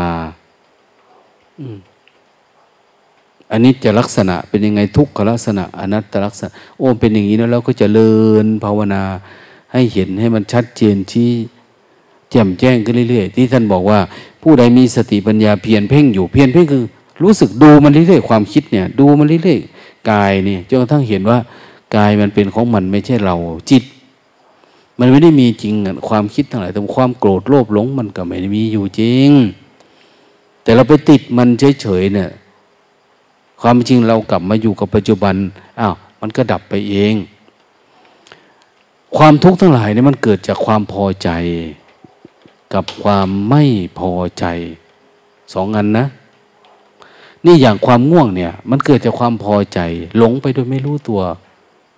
[3.52, 8.13] อันนี้จะลักษณะเป็นยังไงทุกขลักษณะอนัตตลักษณะ โอ้เป็นอย่างนี้แล้วเราก็จะเลิ
[8.45, 9.04] นภาวนา
[9.73, 11.32] ให้เห็นให้มันชัดเจนที่
[12.32, 14.00] แจ่มแจ้งขึ้นเรื่อย ๆ ที่ท่านบอกว่า
[14.43, 16.84] ผู้ใดมีสติปัญญาเพียรเพ่งอยู่เพียรเพ่งคือ
[17.23, 21.38] รู้สึกดูมันเรื่อยๆความคิดเนี่ย ดูมันเรื่อยๆกายนี่จนกระทั่งเห็นว่า
[21.95, 23.36] กายมันเป็นของมันไม่ใช่เรา
[23.69, 23.84] จิต
[24.99, 25.73] มันไม่ได้มีจริง
[26.10, 29.29] ความคิดทั้งหลายแต่ความโกรธโลภหลงมันก็ไม่ได้มีอยู่จริง
[30.63, 31.47] แต่เราไปติดมัน
[31.81, 32.29] เฉยๆเนี่ย
[33.62, 35.36] ความจริงเรากลับมาอยู่กับปัจจุบัน
[35.79, 37.13] อ้าวมันก็ดับไปเอง
[39.17, 41.29] ความทุกข์ทั้งหลายเนี่ยมันเกิดจากความพอใจ
[42.73, 43.63] กับความไม่
[43.99, 44.45] พอใจ
[45.53, 46.05] สองอันนะ
[47.45, 49.79] นี่อย่างความง่วงเนี่ย มันเกิดจากความพอใจ
[50.17, 51.21] หลงไปโดยไม่รู้ตัว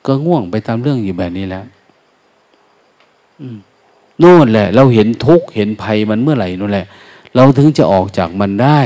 [0.05, 1.65] ก็ง่วงไปตามเรื่องอยู่แบบนี้แล้ว
[4.19, 6.85] โน่นแหละ เราเห็นทุกข์เห็นภัยมันเมื่อไหร่นั่นแหละ
[7.35, 8.79] เราถึงจะออกจากมันได้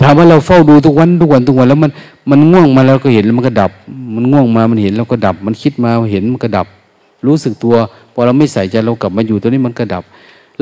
[0.00, 1.90] ถามว่าเราเฝ้าดูทุกวันทุกวันทุกวันแล้วมัน
[2.30, 3.72] มันง่วงมาแล้วก็เห็นแล้วมันก็ดับ
[4.14, 6.66] มันง่วงมามันเห็นแล้วก็ดับ มันคิดมาเห็นมันก็ดับ
[7.26, 7.76] รู้สึกตัว
[8.12, 10.04] พอเราไม่ใส่ใจเรากลับมาอยู่ตัวนี้มันก็ดับ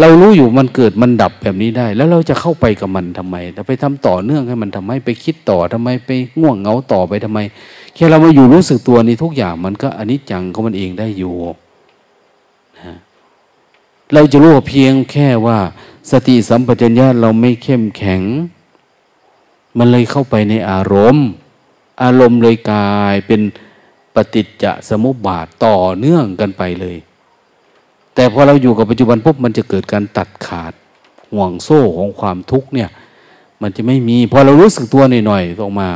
[0.01, 7.39] เรารู้อยู่มันเกิดมันดับแบบนี้ได้ แล้วเราจะเข้าไปกับมันทำไมเราไปทำต่อเนื่องให้มันทำไมไปคิดต่อทำไมไปง่วงเหงาต่อไปทำไม
[7.95, 11.35] แค่เรามาอยู่รู้สึกตัวนี้ทุกอย่างมันก็อนิจจังของมันเองได้อยู่
[14.15, 15.59] เราจะรู้เพียงแค่ว่า
[16.11, 18.23] สติสัมปชัญญะเราไม่เข้มแข็ง
[19.79, 21.27] มันเลยเข้าไปในอารมณ์
[22.03, 23.41] อารมณ์เลยกลายเป็น
[24.15, 26.97] ปฏิจจสมุปบาทต่อเนื่องกันไปเลย
[28.15, 30.73] แต่พอเราอยู่กับปัจจุบันปุ๊บมันจะเกิดการตัดขาด
[31.33, 32.91] ห่วงโซ่ของความทุกข์เนี่ย
[33.63, 35.89] มันจะไม่มีพอเรารู้สึกตัวหน่อยๆออกมา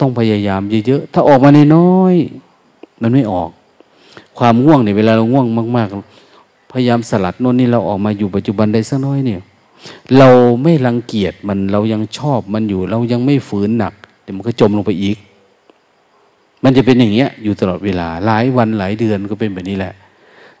[0.00, 2.14] ต้องพยายามเยอะๆ ถ้าออกมาในน้อย
[3.02, 3.50] มันไม่ออก
[4.38, 9.40] ความง่วงเนี่ยเวลาเราง่วงมากๆ พยายามสลัดโน่นนี่เราออกมาอยู่ปัจจุบันได้สักน้อยเนี่ย
[10.18, 10.28] เรา
[10.62, 15.16] ไม่รังเกียจมันเรายังชอบมันอยู่ เรายังไม่ฝืนหนักเดี๋ยวมันก็จมลงไปอีก
[16.64, 19.94] มันจะเป็นอย่างเงี้ย อยู่ตลอดเวลาหลายวันหลายเดือนก็เป็นแบบนี้แหละ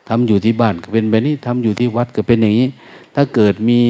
[0.08, 2.68] ทำอยู่ที่บ้านก็เป็นแบบนี้ทำอยู่ที่วัดก็เป็นอย่างนี้
[3.14, 3.80] ถ้าเกิดมี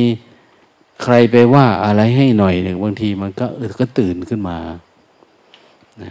[1.02, 4.56] ใครไปว่าอะไรให้หน่อยหนึ่งบางทีมันก็เออก็ตื่นขึ้นมา
[6.02, 6.04] น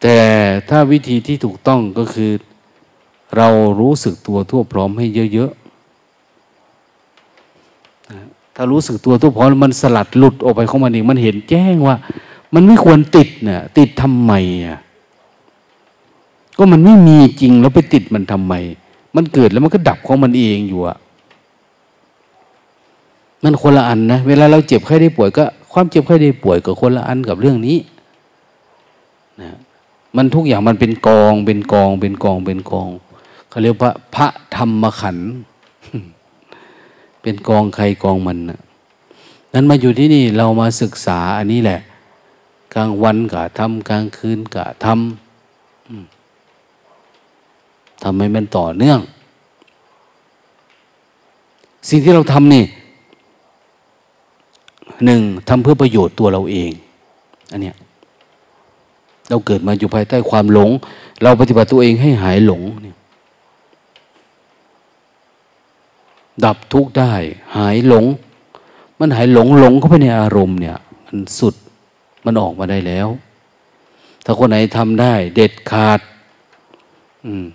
[0.00, 0.18] แต่
[0.68, 2.30] ถ้าวิธีที่ถูกต้องก็คือ
[3.36, 3.48] เรา
[3.80, 5.64] รู้สึกตัวทั่วพร้อมให้เยอะๆ
[8.54, 11.96] ถ้ารู้สึกตัวทั่วพร้อมมันสลัดหลุดออกไปของมันเองมันเห็นแจ้งว่า
[12.54, 14.32] มันไม่ควรติดเนี่ยติดทำไม
[14.66, 14.78] อะ
[16.58, 18.54] ก็มันไม่มีจริงแล้วไปติดมันทำไม
[19.16, 20.96] มันเกิดแล้วมันก็ดับของมันเองอยู่อะ
[23.44, 27.76] มันคนละอันนะ เวลาเราเจ็บไข้ได้ป่วยก็ ความเจ็บไข้ได้ป่วยกับคนละอันกับเรื่องนี้
[29.42, 29.50] นะ
[30.16, 32.88] มันทุกอย่างมันเป็นกองเป็นกองเป็นกองเป็นกอง
[33.48, 34.26] เขาเรียกว่าพระ
[34.56, 35.18] ธรรมขัน
[37.22, 38.60] เป็นกองใครกองมันนะ
[39.54, 41.80] นั้นมาอยู่ที่นี่เรามาศึกษาอันนี้แหละ
[42.74, 44.98] กลางวันกะทำกลางคืนกะทำ
[48.02, 49.00] ทำให้มันต่อเนื่อง
[51.88, 52.64] สิ่งที่เราทำนี่
[55.04, 56.70] หนึ่งทำเพื่อประโยชน์ตัวเราเอง
[57.52, 57.76] อันเนี้ย
[59.28, 60.70] เราเกิดมาอยู่ภายใต้ความหลง
[61.22, 62.96] เราปฏิบัติตัวเองให้หายหลงเนี่ย
[66.44, 67.14] ดับทุกข์ได้
[67.56, 68.04] หายหลง
[68.98, 71.54] มันหายหลงหลงเข้าไปในอารมณ์เนี่ย มันสุด
[72.24, 73.08] มันออกมาได้แล้ว
[74.24, 76.00] ถ้าคนไหนทำได้ เด็ดขาด
[77.26, 77.46] อืม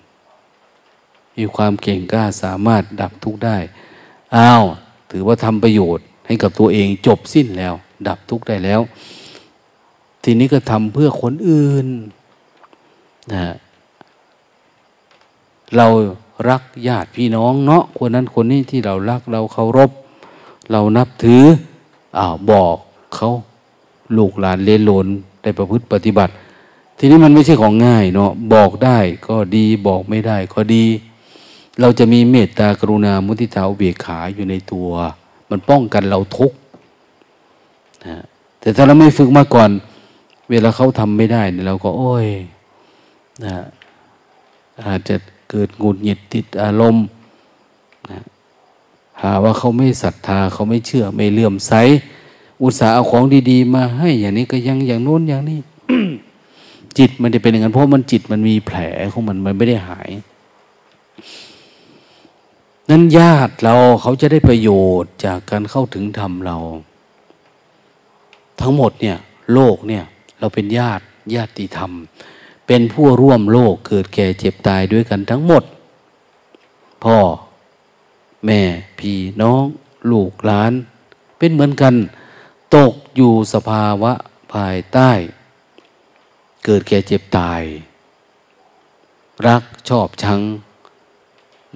[1.38, 3.58] มีความเก่งกล้าสามารถดับทุกข์ได้
[4.36, 4.64] อ้าว
[5.12, 7.74] ถือว่าทำประโยชน์ให้กับตัวเองจบสิ้นแล้ว
[8.08, 8.82] ดับทุกข์ได้แล้ว
[10.24, 11.88] ทีนี้ก็ทำเพื่อคนอื่น
[13.34, 13.54] นะ
[15.78, 15.88] เรา
[16.50, 19.92] รักญาติพี่น้องเนาะคนนั้นคนนี้ที่เรารักเราเคารพ
[20.72, 21.44] เรานับถือ
[22.18, 22.78] อ้าวบอก
[23.16, 23.30] เขา
[24.18, 25.08] ลูกหลานเลนหลน
[25.42, 26.34] ได้ประพฤติปฏิบัติ
[26.98, 30.86] ทีนี้มันไม่ใช่ของง่ายเนาะบอกได้ก็ดีบอกไม่ได้ก็ดี
[31.82, 34.90] เราจะมีเมตตากรุณามุทิตาอุเบกขาอยู่ในตัว
[35.50, 36.58] มันป้องกันเราทุกข์
[38.06, 38.24] นะ
[38.60, 39.70] แต่ถ้าเราไม่ฝึกมาก่อน
[40.54, 42.28] เวลาเขาทำไม่ได้เนี่ยเราก็ โอ้ย
[43.46, 43.56] นะ
[44.86, 45.16] อาจจะ
[45.50, 47.06] เกิดงุดหงิดติดอารมณ์
[48.12, 48.20] นะ
[49.22, 51.74] หาว่าเขาไม่ศรัทธาเขาไม่เชื่อไม่เลื่อมใส
[52.62, 55.60] อุตส่าห์เอาของดีๆ มาให้ อย่างนี้ก็ยังอย่างโน้นอย่างนี้
[56.98, 58.78] จิตมันจะเป็นอย่างนั้นเพราะมันจิตมันมีแผล
[59.12, 60.10] ของมันมันไม่ได้หาย
[62.90, 64.70] นั้นญาติเราเขาจะได้ประโย
[65.02, 66.58] ชน์จากการเข้าถึงธรรมเรา
[68.62, 69.18] ทั้งหมดเนี่ย
[69.54, 70.04] โลกเนี่ย
[70.44, 71.04] เราเป็นญาติ
[71.36, 71.92] ญาติธรรม
[72.68, 75.64] เป็นผู้ร่วมโลกเกิดแก่เจ็บตายด้วยกันทั้งหมด
[77.04, 77.18] พ่อ
[78.46, 78.62] แม่
[79.00, 79.66] พี่น้อง
[80.12, 80.74] ลูกหลาน
[81.38, 81.94] เป็นเหมือนกัน
[82.76, 84.14] ตกอยู่สภาวะ
[84.54, 85.12] ภายใต้
[86.66, 87.62] เกิดแก่เจ็บตาย
[89.48, 90.40] รักชอบชัง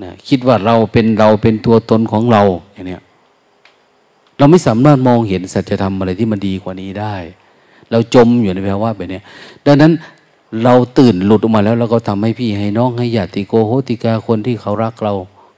[0.01, 2.41] นะคิดว่าเราเป็นเราเป็นตัวตนของเรา
[2.73, 2.97] อย่างนี้
[4.37, 7.17] เราไม่สามารถมองเห็นสัจธรรมอะไรที่มันดีกว่านี้ได้
[7.91, 9.21] เราจมอยู่ในภาวะแบบนี้
[9.65, 9.91] ดังนั้น
[10.63, 15.13] เราตื่นหลุดออกมาแล้วเราก็ทำให้พี่ให้น้องให้ญาติโกโหติกาคนที่เขารักเรา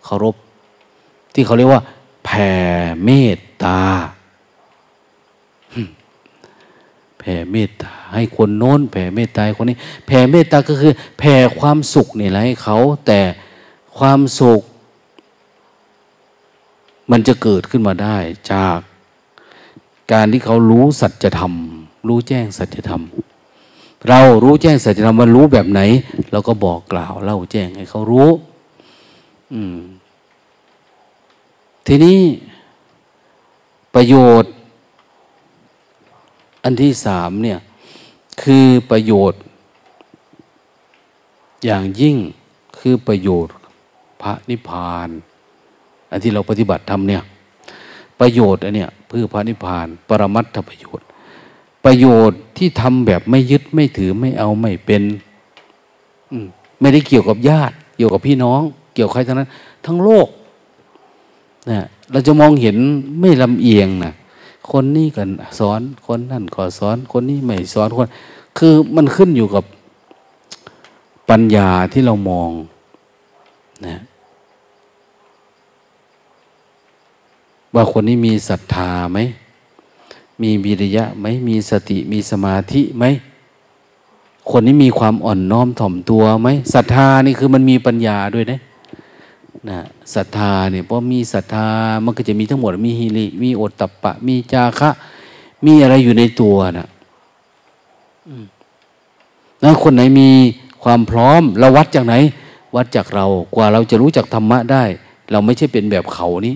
[0.05, 0.35] เคารพ
[1.33, 1.81] ที่เขาเรียกว่า
[2.25, 2.51] แผ่
[3.05, 3.81] เมตตา
[7.19, 12.77] แผ่เมตตา ให้คนโน้น แผ่เมตตาคนนี้ แผ่เมตตาก็คือ แผ่ความสุขนี่แหละให้เขา
[13.07, 13.21] แต่
[13.97, 14.61] ความสุข
[17.11, 18.17] มันจะเกิดขึ้นมาได้
[18.51, 18.77] จาก
[20.11, 21.53] การที่เขารู้สัจธรรม
[22.07, 23.03] รู้แจ้งสัจธรรม
[24.07, 25.81] เรารู้แจ้งสัจธรรมว่ารู้แบบไหน
[26.31, 28.29] เราก็บอกกล่าวเล่าแจ้งให้เขารู้
[29.53, 29.77] อืม
[31.87, 32.19] ทีนี้
[33.95, 34.51] ประโยชน์
[36.63, 37.59] อันที่สามเนี่ย
[38.41, 39.41] คือประโยชน์
[41.65, 42.17] อย่างยิ่ง
[42.79, 43.55] คือประโยชน์
[44.21, 45.09] พระนิพพาน
[46.11, 47.23] อันที่เราปฏิบัติทำเนี่ย
[48.19, 51.07] ประโยชน์อันเนี้ยเพื่อพระนิพพาน ปรมัตถประโยชน์
[51.85, 55.03] ประโยชน์ที่ทำแบบไม่ยึดไม่ถือไม่เอาไม่เป็น
[56.79, 58.61] ไม่ได้เกี่ยวกับญาติ เกี่ยวกับพี่น้อง
[58.95, 59.49] เกี่ยวใครทั้งนั้น
[59.85, 60.27] ทั้งโลก
[61.69, 62.77] นะเราจะมองเห็น
[63.19, 64.13] ไม่ลำเอียงนะ
[64.71, 68.07] คนนี้กันสอนคนนั่นก็สอน คนนี้ไม่สอนคน
[68.57, 69.63] คือมันขึ้นอยู่กับ
[71.29, 72.51] ปัญญาที่เรามอง
[73.87, 73.97] นะ
[77.75, 79.19] ว่าคนนี้มีศรัทธาไหม
[80.41, 83.05] มีวิริยะไหมมีสติมีสมาธิไหม
[84.49, 88.59] คนนี้มีความอ่อนน้อมถ่อมตัวไหมศรัทธานี่คือมันมีปัญญาด้วยนะ
[89.69, 89.79] นะ
[90.15, 91.67] ศรัทธาเนี่ยเพราะมีศรัทธา
[92.05, 94.89] มันก็จะมีทั้งหมดมีฮิริมีโอตตะปะ มีจาคะ
[95.65, 96.87] มีอะไรอยู่ในตัวนะ
[99.63, 100.29] นะคนไหนมี
[100.83, 102.15] ความพร้อมเราวัดจากไหน
[102.75, 103.25] วัดจากเรา
[103.55, 104.83] กว่าเราจะรู้จักธรรมะได้
[105.31, 106.55] เราไม่ใช่เป็นแบบเขานี้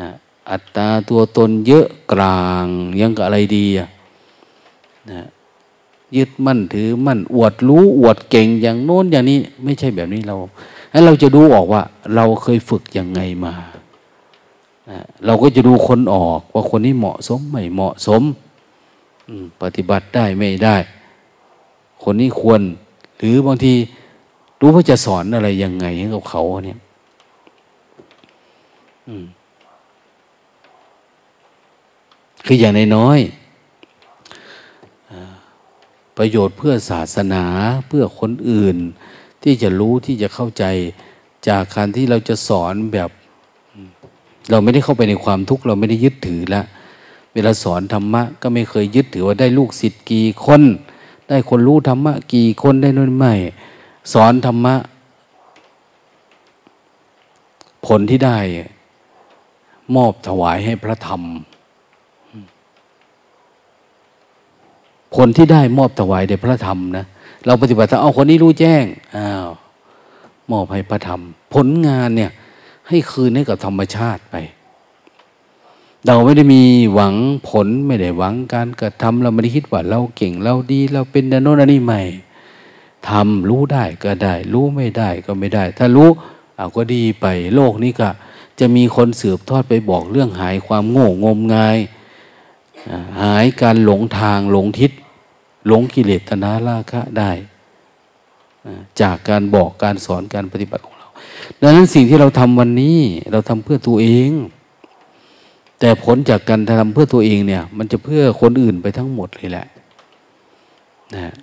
[0.00, 0.10] นะ
[0.48, 2.66] อัตตาตัวตนเยอะกลาง
[3.00, 3.88] ยังกับอะไรดีอะ
[5.10, 5.26] นะ
[6.16, 10.34] ยึดมั่นถือมั่นอวดรู้อวดเก่งอย่างโน้นอย่างนี้ ไม่ใช่แบบนี้เรา
[10.90, 11.82] ให้เราจะดูออกว่า
[12.14, 13.54] เราเคยฝึกยังไงมา
[15.26, 18.22] เราก็จะดูคนออกว่าคนนี้เหมาะสมไม่เหมาะสม
[19.62, 20.76] ปฏิบัติได้ไม่ได้
[22.02, 22.60] คนนี้ควร
[23.18, 23.72] หรือบางที
[24.60, 26.78] รู้ว่าจะสอนอะไรยังไงให้กับเขาเนี่ย
[29.08, 29.24] อืม
[32.44, 33.18] คืออย่างน้อย
[36.16, 37.44] ประโยชน์เพื่อศาสนา
[37.88, 38.76] เพื่อคนอื่น
[39.42, 40.64] ที่จะรู้ที่จะเข้าใจ
[41.48, 43.10] จากการที่เราจะสอนแบบ
[44.50, 46.66] เราไม่ได้เข้าไปในความทุกข์เราไม่ได้ยึดถือแล้ว
[47.34, 50.62] เวลาสอนธรรมะ ก็ไม่เคยยึดถือว่าได้ลูกศิษย์กี่คน
[51.28, 53.34] ได้คนรู้ธรรมะ กี่คนได้นู่นไม่
[54.12, 54.74] สอนธรรมะ
[57.86, 58.38] ผลที่ได้
[59.94, 61.22] มอบถวายให้พระธรรม
[65.14, 67.04] ผลที่ได้มอบถวายแด่พระธรรมนะ
[67.46, 68.84] เราปฏิบัติเอาคนนี้รู้แจ้ง
[69.16, 69.48] อ้าว
[70.50, 71.20] มอบให้พระธรรม
[71.54, 72.30] ผลงานเนี่ย
[72.88, 74.36] ให้คืนให้กับธรรมชาติไป
[76.06, 76.62] เราไม่ได้มี
[76.94, 77.14] หวัง
[77.48, 82.02] ผลไม่ได้หวังการกระทำเราไม่ได้คิดว่าเราเก่งเราดี เราเป็นดนโนนนี่ใหม่
[83.08, 86.10] ทำรู้ได้ก็ได้ รู้ไม่ได้ก็ไม่ได้ ถ้ารู้
[86.56, 88.08] เอาก็ดีไป โลกนี้ก็
[88.58, 91.78] จะมีคนสืบทอดไปบอกเรื่องหายความโง่งมงาย
[93.22, 94.90] หายการหลงทางหลงทิศ
[95.66, 97.30] หลงกิเลสตนาราคะได้
[99.00, 101.08] จากการบอกการสอนการปฏิบัติของเรา
[101.60, 102.98] ดังนั้นสิ่งที่เราทำวันนี้
[103.32, 104.30] เราทำเพื่อตัวเอง
[105.78, 109.66] แต่ผลจากการทำเพื่อตัวเองเนี่ย มันจะเพื่อคนอื่นไปทั้งหมดเลยแหละ
[111.16, 111.34] นะ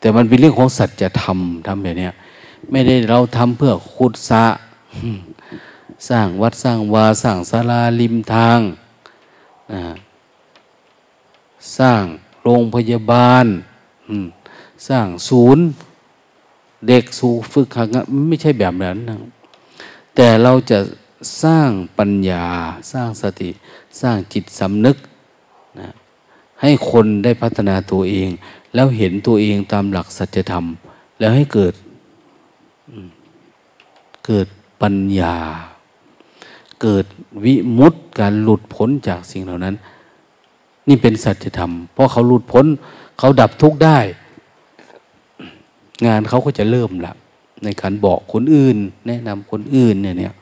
[0.00, 2.08] แต่มันเป็นเรื่องของสัจธรรมทำแบบนี้
[2.70, 4.44] ไม่ได้เราทำเพื่อขุดสะ
[6.08, 8.60] สร้างวัดสร้างวาสร้างศาลาริมทาง
[11.78, 12.02] สร้าง
[12.50, 13.46] โรงพยาบาล
[14.88, 15.64] สร้างศูนย์
[16.88, 17.88] เด็กสูฝึกหัด
[18.28, 19.16] ไม่ใช่แบบนั้นนะ
[20.14, 20.78] แต่เราจะ
[21.42, 22.46] สร้างปัญญา
[22.92, 23.50] สร้างสติ
[24.00, 24.96] สร้างจิตสำนึก
[25.78, 25.88] นะ
[26.62, 28.28] ให้คนได้พัฒนาตัวเอง
[28.74, 30.64] แล้วเห็นตัวเองตามหลักสัจธรรม
[31.18, 31.74] แล้วให้เกิด
[34.26, 34.46] เกิด
[34.82, 35.36] ปัญญา
[36.82, 37.06] เกิด
[37.44, 39.74] วิมุตต์การหลุดพ้นจากสิ่งเหล่านั้น
[40.88, 42.66] นี่เป็นสัจธรรม เพราะเขาหลุดพ้น
[43.18, 43.98] เขาดับทุกข์ได้
[46.06, 47.12] งานเขาก็จะเริ่มละ
[47.64, 48.76] ในการบอกคนอื่น
[49.06, 50.34] แนะนำคนอื่นเนี่ยเนี่ย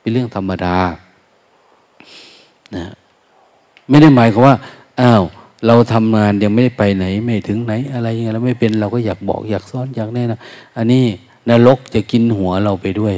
[0.00, 0.76] เป็นเรื่องธรรมดา
[2.76, 2.84] นะ
[3.88, 4.56] ไม่ได้หมายความว่า
[5.00, 5.22] อ้าว
[5.66, 11.04] เราทำงานยังไม่ได้ไปไหน ไม่ถึงไหน อะไรยังไงเราไม่เป็นเราก็อยากบอกอยากสอนอยากแนะนำอันนี้
[11.48, 13.14] นรกจะกินหัวเราไปด้วย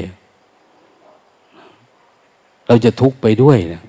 [2.66, 3.82] เราจะทุกข์ไปด้วยนะ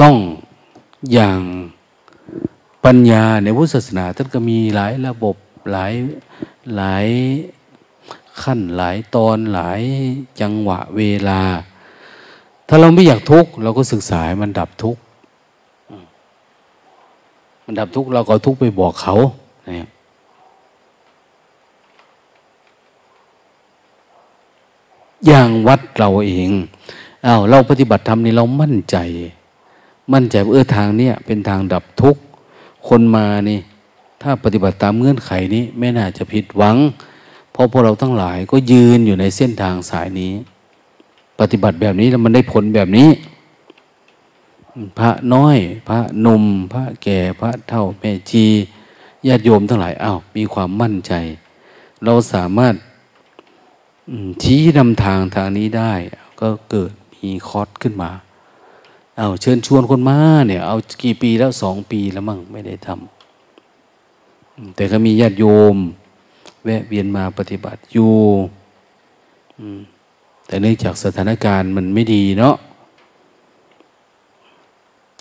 [0.00, 0.16] ต้อง
[1.12, 1.40] อย่าง
[2.84, 5.36] ปัญญาในพุทธศาสนาท่านก็มีหลายระบบ
[5.72, 5.92] หลาย
[6.76, 7.06] หลาย
[8.42, 9.80] ขั้นหลายตอนหลาย
[10.40, 11.40] จังหวะเวลา
[12.68, 15.02] ถ้าเราไม่อยากทุกข์เราก็ศึกษามันดับทุกข์
[17.64, 19.14] มันดับทุกข์เราก็ทุกข์ไปบอกเขา
[19.66, 19.88] เนี่ย
[25.26, 26.50] อย่างวัดเราเอง
[27.26, 28.96] อา้าวเราปฏิบัติธรรมนี่เรามั่นใจ
[30.12, 32.22] มั่นใจว่าเออทางเนี้ยเป็นทางดับทุกข์
[32.88, 33.60] คนมานี่
[34.22, 36.76] ถ้าปฏิบัติตามเงื่อนไขนี้ไม่น่าจะผิดหวัง
[37.52, 40.32] เพราะพวกเราทั้งหลายก็ยืนอยู่ในเส้นทางสายนี้
[41.40, 43.08] ปฏิบัติแบบนี้แล้วมันได้ผลแบบนี้
[44.98, 45.58] พระน้อย
[45.88, 48.46] พระนมพระแก่พระเท่าแม่ชี
[49.26, 51.12] ญาติโยมทั้งหลายอ้าวมีความมั่นใจ
[52.04, 52.74] เราสามารถ
[54.42, 55.92] ชี้นำทางทางนี้ได้
[56.40, 58.10] ก็เกิดมีคอร์สขึ้นมา
[59.18, 65.44] เอาเชิญชวนคนมาเนี่ย เอากี่ปีแล้วสองปีแล้วมั่งไม่ได้ทำแต่ก็มีญาติโย
[65.74, 65.76] ม
[66.64, 68.14] แวะเวียนมาปฏิบัติอยู่
[70.46, 72.56] แต่เนื่องจากสถานการณ์มันไม่ดีเนาะ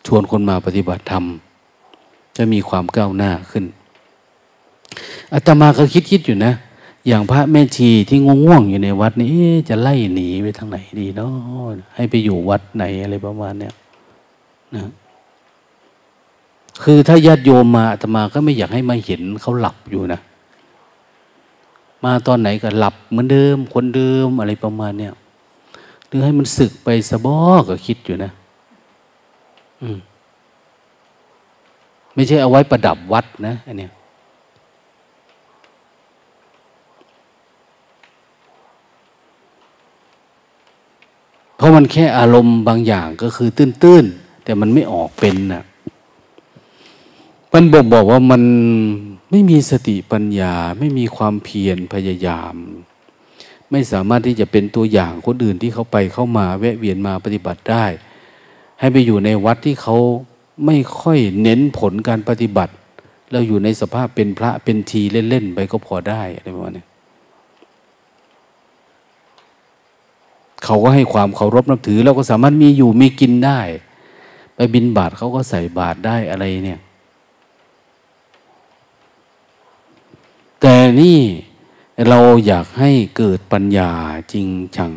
[0.06, 1.24] ชวนคนมาปฏิบัติธรรม
[2.38, 3.66] จะมีความก้าวหน้าขึ้น
[5.34, 6.54] อาตมาก็คิดคิดอยู่นะ
[7.08, 9.36] อย่างพระแม่ชีที่ง่วงๆอยู่ในวัดนี้
[9.70, 11.34] จะไล่หนีไปทางไหนดีเนาะ
[11.96, 13.74] ให้ไปอยู่วัดไหนอะไรประมาณเนี้ย
[14.76, 14.84] นะ
[16.84, 20.22] คือถ้าญาติโยมมาอาตมาก็ไม่อยากให้มาเห็นเขาหลับอยู่นะ
[22.04, 25.14] มาตอนไหนก็หลับเหมือนเดิม คนเดิมอะไรประมาณเนี้ย
[26.08, 27.38] หรือให้มันสึกไปสะบอ
[27.70, 28.32] ก็คิดอยู่นะ
[29.82, 29.98] อืม
[32.14, 33.92] ไม่ใช่เอาไว้ประดับวัดนะอันเนี้ย
[41.56, 45.64] เพราะมันแค่อารมณ์บางอย่างก็คือตื้นๆ แต่มันไม่ออกเป็นนะ่ะ
[47.54, 48.44] มันบอกบอกว่ามัน
[49.32, 52.56] ไม่มีสติปัญญา ไม่มีความเพียรพยายาม
[53.72, 57.86] ไม่สามารถที่จะเป็นตัวอย่างคนอื่นที่เขาไปเข้ามาแวะเวียนมาปฏิบัติได้
[58.80, 59.96] ให้ไปอยู่ในวัดที่เขา
[60.66, 62.74] ไม่ค่อยเน้นผลการปฏิบัติ
[63.32, 66.86] เราอยู่ในสภาพเป็นพระเป็นทีเล่นๆไปก็พอได้อะไรประมาณนี้
[70.64, 73.60] เขาก็ให้ความเคารพนับถือเราก็สามารถมีอยู่มีกินได้
[74.74, 76.80] บินบาทเขาก็ใส่บาทได้อะไรเนี่ย
[80.62, 81.20] แต่นี่
[82.10, 83.92] เราอยากให้เกิดปัญญา
[84.34, 84.92] จริงจัง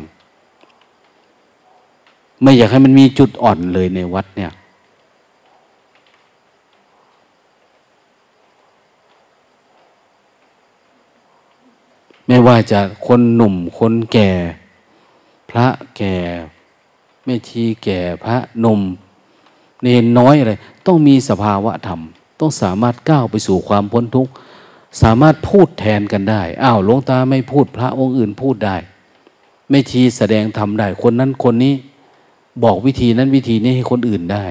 [2.41, 4.51] ไม่อยากให้มันมีจุดอ่อนเลยในวัดเนี่ย
[12.27, 14.29] ไม่ว่าจะคนหนุ่มคนแก่
[15.49, 16.15] พระแก่
[17.23, 18.81] แม่ชีแก่พระหนุ่ม
[19.83, 20.53] เนนน้อยอะไร
[20.87, 22.01] ต้องมีสภาวะธรรม
[22.39, 24.31] ต้องสามารถก้าวไปสู่ความพ้นทุกข์
[25.01, 28.75] สามารถพูดแทนกันได้ อ้าวหลวงตาไม่พูดพระองค์อื่นพูดได้
[29.69, 31.73] ไม่ชีแสดงธรรมได้ คนนั้นคนนี้
[32.63, 34.45] บอกวิธีนั้นวิธีนี้ให้คนอื่นได้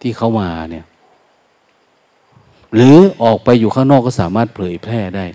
[0.00, 0.84] ที่เขามาเนี่ย
[2.74, 5.26] หรือออกไปอยู่ข้างนอกก็สามารถเผยแพร่ได้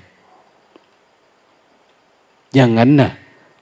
[2.56, 3.12] อย่างนั้นน่ะ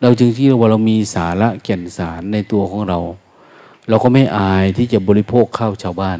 [0.01, 2.99] เราจึงที่ว่าเรามีสาระแก่นสารในตัวของเรา
[3.89, 6.19] เราก็ไม่อายที่จะบริโภคข้าวชาวบ้าน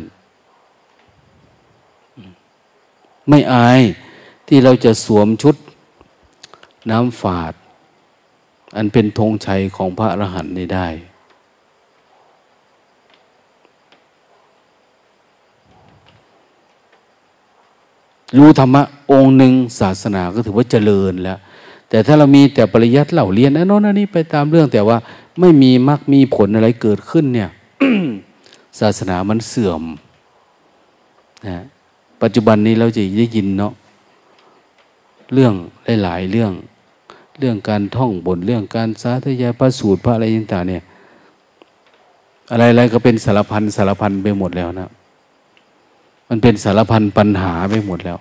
[3.30, 3.80] ไม่อาย
[4.48, 5.56] ที่เราจะสวมชุด
[6.90, 7.54] น้ำฝาด
[8.76, 10.88] อันเป็นธงชัยของพระอรหันต์นี้ได้
[18.38, 21.40] รู้ธรรมะองค์หนึ่งศาสนาก็ถือว่าเจริญแล้ว
[21.90, 24.98] แต่ถ้าเรามีแต่ปริยัติเล่าเรียนอันโน้นอันนี้ไปตามเรื่องแต่ว่า
[25.40, 27.50] ไม่มีมรรคมีผลอะไรเกิดขึ้นเนี่ย
[28.80, 29.84] ศาสนามันเสื่อม
[31.48, 31.58] นะ
[32.22, 33.74] ปัจจุบันนี้เราจะได้ยินเนาะ
[35.34, 35.54] เรื่อง
[36.04, 36.52] หลาย ๆ เรื่อง
[37.40, 40.84] เรื่องการท่องบนเรื่องการสาธยายพระสูตรพระอะไรต่างๆเนี่ย
[42.52, 44.90] อะไรๆก็เป็นสารพันสารพันไปหมดแล้วนะ
[46.30, 48.18] มันเป็นสารพันปัญหาไปหมดแล้ว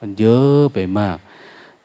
[0.00, 1.16] มันเยอะไปมาก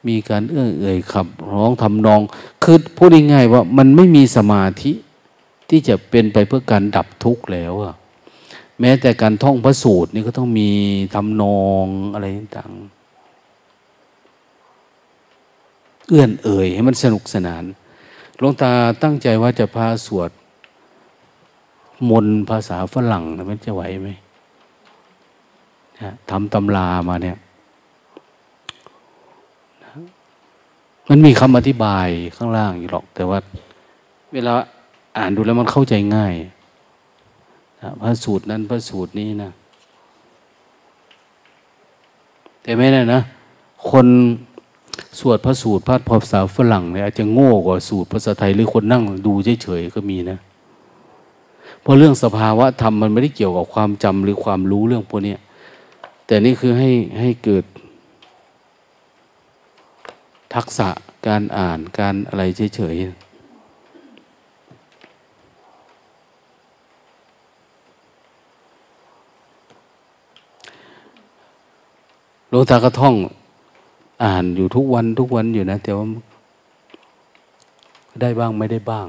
[0.08, 2.20] มีการเอื้อเอ่ยขับร้องทำนอง
[2.62, 4.92] คือพูดง่ายๆว่ามันไม่มีสมาธิ
[5.68, 7.94] ที่จะเป็นไปเพื่อการดับทุกข์แล้วอะ
[8.80, 10.70] แม้แต่การท่องพระสูตรนี่ก็ต้องมี
[11.14, 12.72] ทำนองอะไรต่าง
[16.06, 17.64] เอื้อนเอ่ยให้มันสนุกสนาน
[18.38, 20.30] หลวงตาตั้งใจว่าจะพาสวด
[22.10, 24.08] มนภาษาฝรั่งนะมันจะไหวไหม
[26.30, 27.38] ทำตำรามาเนี่ย
[31.08, 33.38] มันมีคำอธิบายข้างล่างอยู่หรอก แต่ว่า
[34.32, 34.52] เวลา
[35.18, 36.34] อ่านดูแล้วมันเข้าใจง่าย
[38.02, 39.50] พระสูตรนั้นพระสูตรนี้นะ
[42.62, 43.20] แต่ไม่ได้นะ
[43.90, 44.06] คน
[45.18, 50.38] สวดพระสูตรพระภาษาฝรั่งเนี่ยอาจจะโง่กว่าสูตรภาษาไทยหรือคนนั่งดูเฉยๆก็มีนะ
[51.82, 55.34] เพราะเรื่องสภาวะธรรมมันไม่ได้เกี่ยวกับความจำหรือความรู้เรื่องพวกนี้
[56.26, 56.90] แต่นี่คือให้
[57.20, 57.64] ให้เกิด
[60.54, 60.88] ทักษะ
[61.26, 62.42] การอ่านการอะไร
[62.76, 63.27] เฉยๆ
[72.48, 73.14] หลวงตากระท่อง
[74.24, 76.04] อ่านอยู่ทุกวันทุกวันอยู่นะ แต่ว่า
[78.20, 79.06] ได้บ้างไม่ได้บ้าง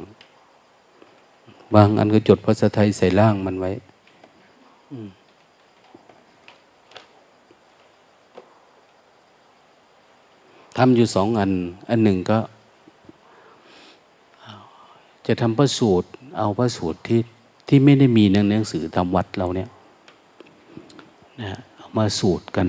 [1.73, 3.71] บางอันก็จดภาษาไทยใส่ล่างมันไว้
[10.77, 11.51] ทำอยู่สองอัน
[11.89, 12.39] อันหนึ่งก็
[15.27, 17.19] จะทำพระสูตร เอาพระสูตรที่
[17.67, 19.69] ที่ไม่ได้มีในหนังสือทำวัดเราเนี่ย
[21.41, 22.67] นะเอามาสูตรกัน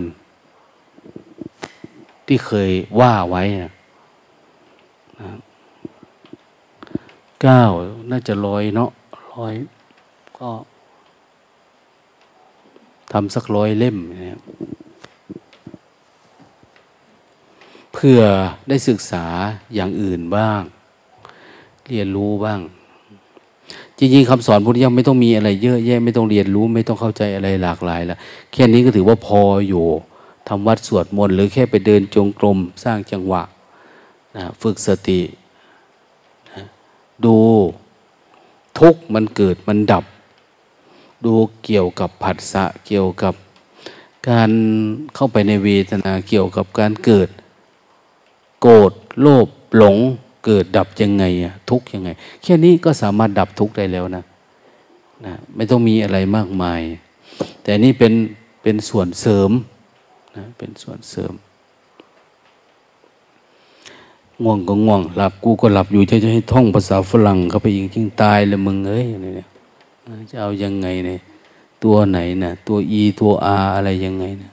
[2.33, 2.71] ที่เคย
[3.01, 3.73] ว่าไว้นะ
[7.43, 7.63] เก้า
[8.11, 8.91] น่าจะร้อยเนาะ
[9.33, 9.55] ร้อย
[10.39, 10.51] ก็
[13.13, 14.41] ทำสักร้อยเล่มเนี่ย
[17.95, 18.21] เพื่อ
[18.69, 19.27] ได้ศึกษา
[19.75, 20.63] อย่างอื่นบ้าง
[21.87, 22.61] เรียนรู้บ้าง
[23.99, 28.19] จริงๆคำสอนพุทธเจ้าไม่ต้องมีอะไรเยอะแยะไม่ต้องเรียนรู้ไม่ต้องเข้าใจอะไรหลากหลายแล้ว
[28.53, 29.87] แค่นี้ก็ถือว่าพออยู่
[30.53, 33.43] ทำวัดสวดมนต์หรือแค่ไปเดินจงกรมสร้างจังหวะ
[34.37, 35.21] นะฝึกสติ
[36.51, 36.63] นะ
[37.25, 37.37] ดู
[38.79, 40.05] ทุกมันเกิดมันดับ
[41.25, 41.35] ดู
[41.65, 43.35] เกี่ยวกับผัสสะเกี่ยวกับ
[44.31, 44.51] การ
[45.15, 47.29] เข้าไปในเวทนาเกี่ยวกับการเกิด
[48.63, 49.97] โกรธโลภหลง
[50.45, 52.11] เกิดดับยังไงอะทุกยังไง
[52.43, 54.25] แค่นี้ก็สามารถดับทุกได้แล้วนะ
[55.25, 56.81] นะ ไม่ต้องมีอะไรมากมาย
[57.63, 58.13] แต่นี่เป็น
[58.63, 59.53] เป็นส่วนเสริม
[60.37, 61.35] นะเป็นส่วนเสริม
[64.43, 69.49] ง่วงก็ง่วง หลับกูก็หลับอยู่จะจะให้ท่องภาษาฝรั่งเข้าไปอีกจิงตายเลยมึงเอ้ยเนี่ย
[70.31, 71.21] จะเอายังไงเนี่ย
[71.83, 74.51] ตัวไหนนะตัวอีตัวอาอะไรยังไงนะ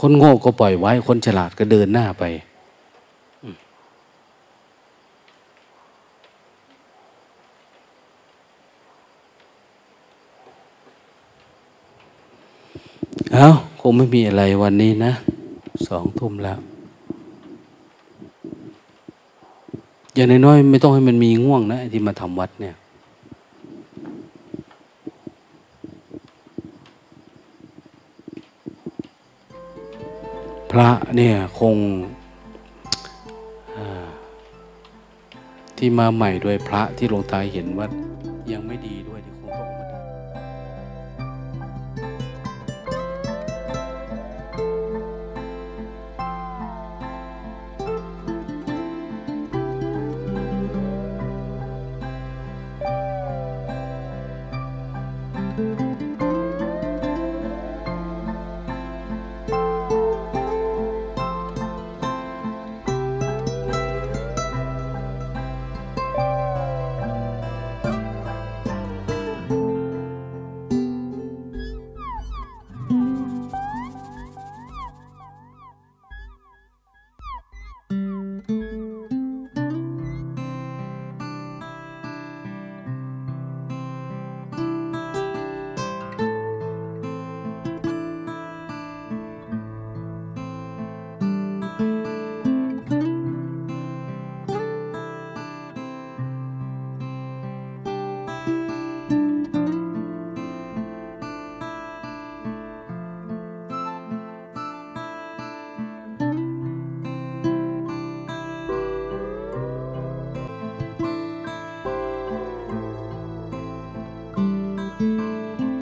[0.00, 2.24] คนโง่ก็ปล่อยไว้ คนฉลาดก็เดินหน้าไป
[13.32, 13.48] เอา
[13.80, 15.12] คงไม่มีอะไรวันนี้นะ
[15.88, 16.58] สองทุ่มแล้ว
[20.14, 22.74] อย่างน้อยๆไม่ต้องให้มันมีง่วงนะที่มาทำวัดเนี่ย
[30.70, 31.76] พระเนี่ยคง
[35.78, 37.86] ที่มาใหม่ด้วยพระที่หลวงตาเห็นว่า
[38.52, 38.96] ยังไม่ดี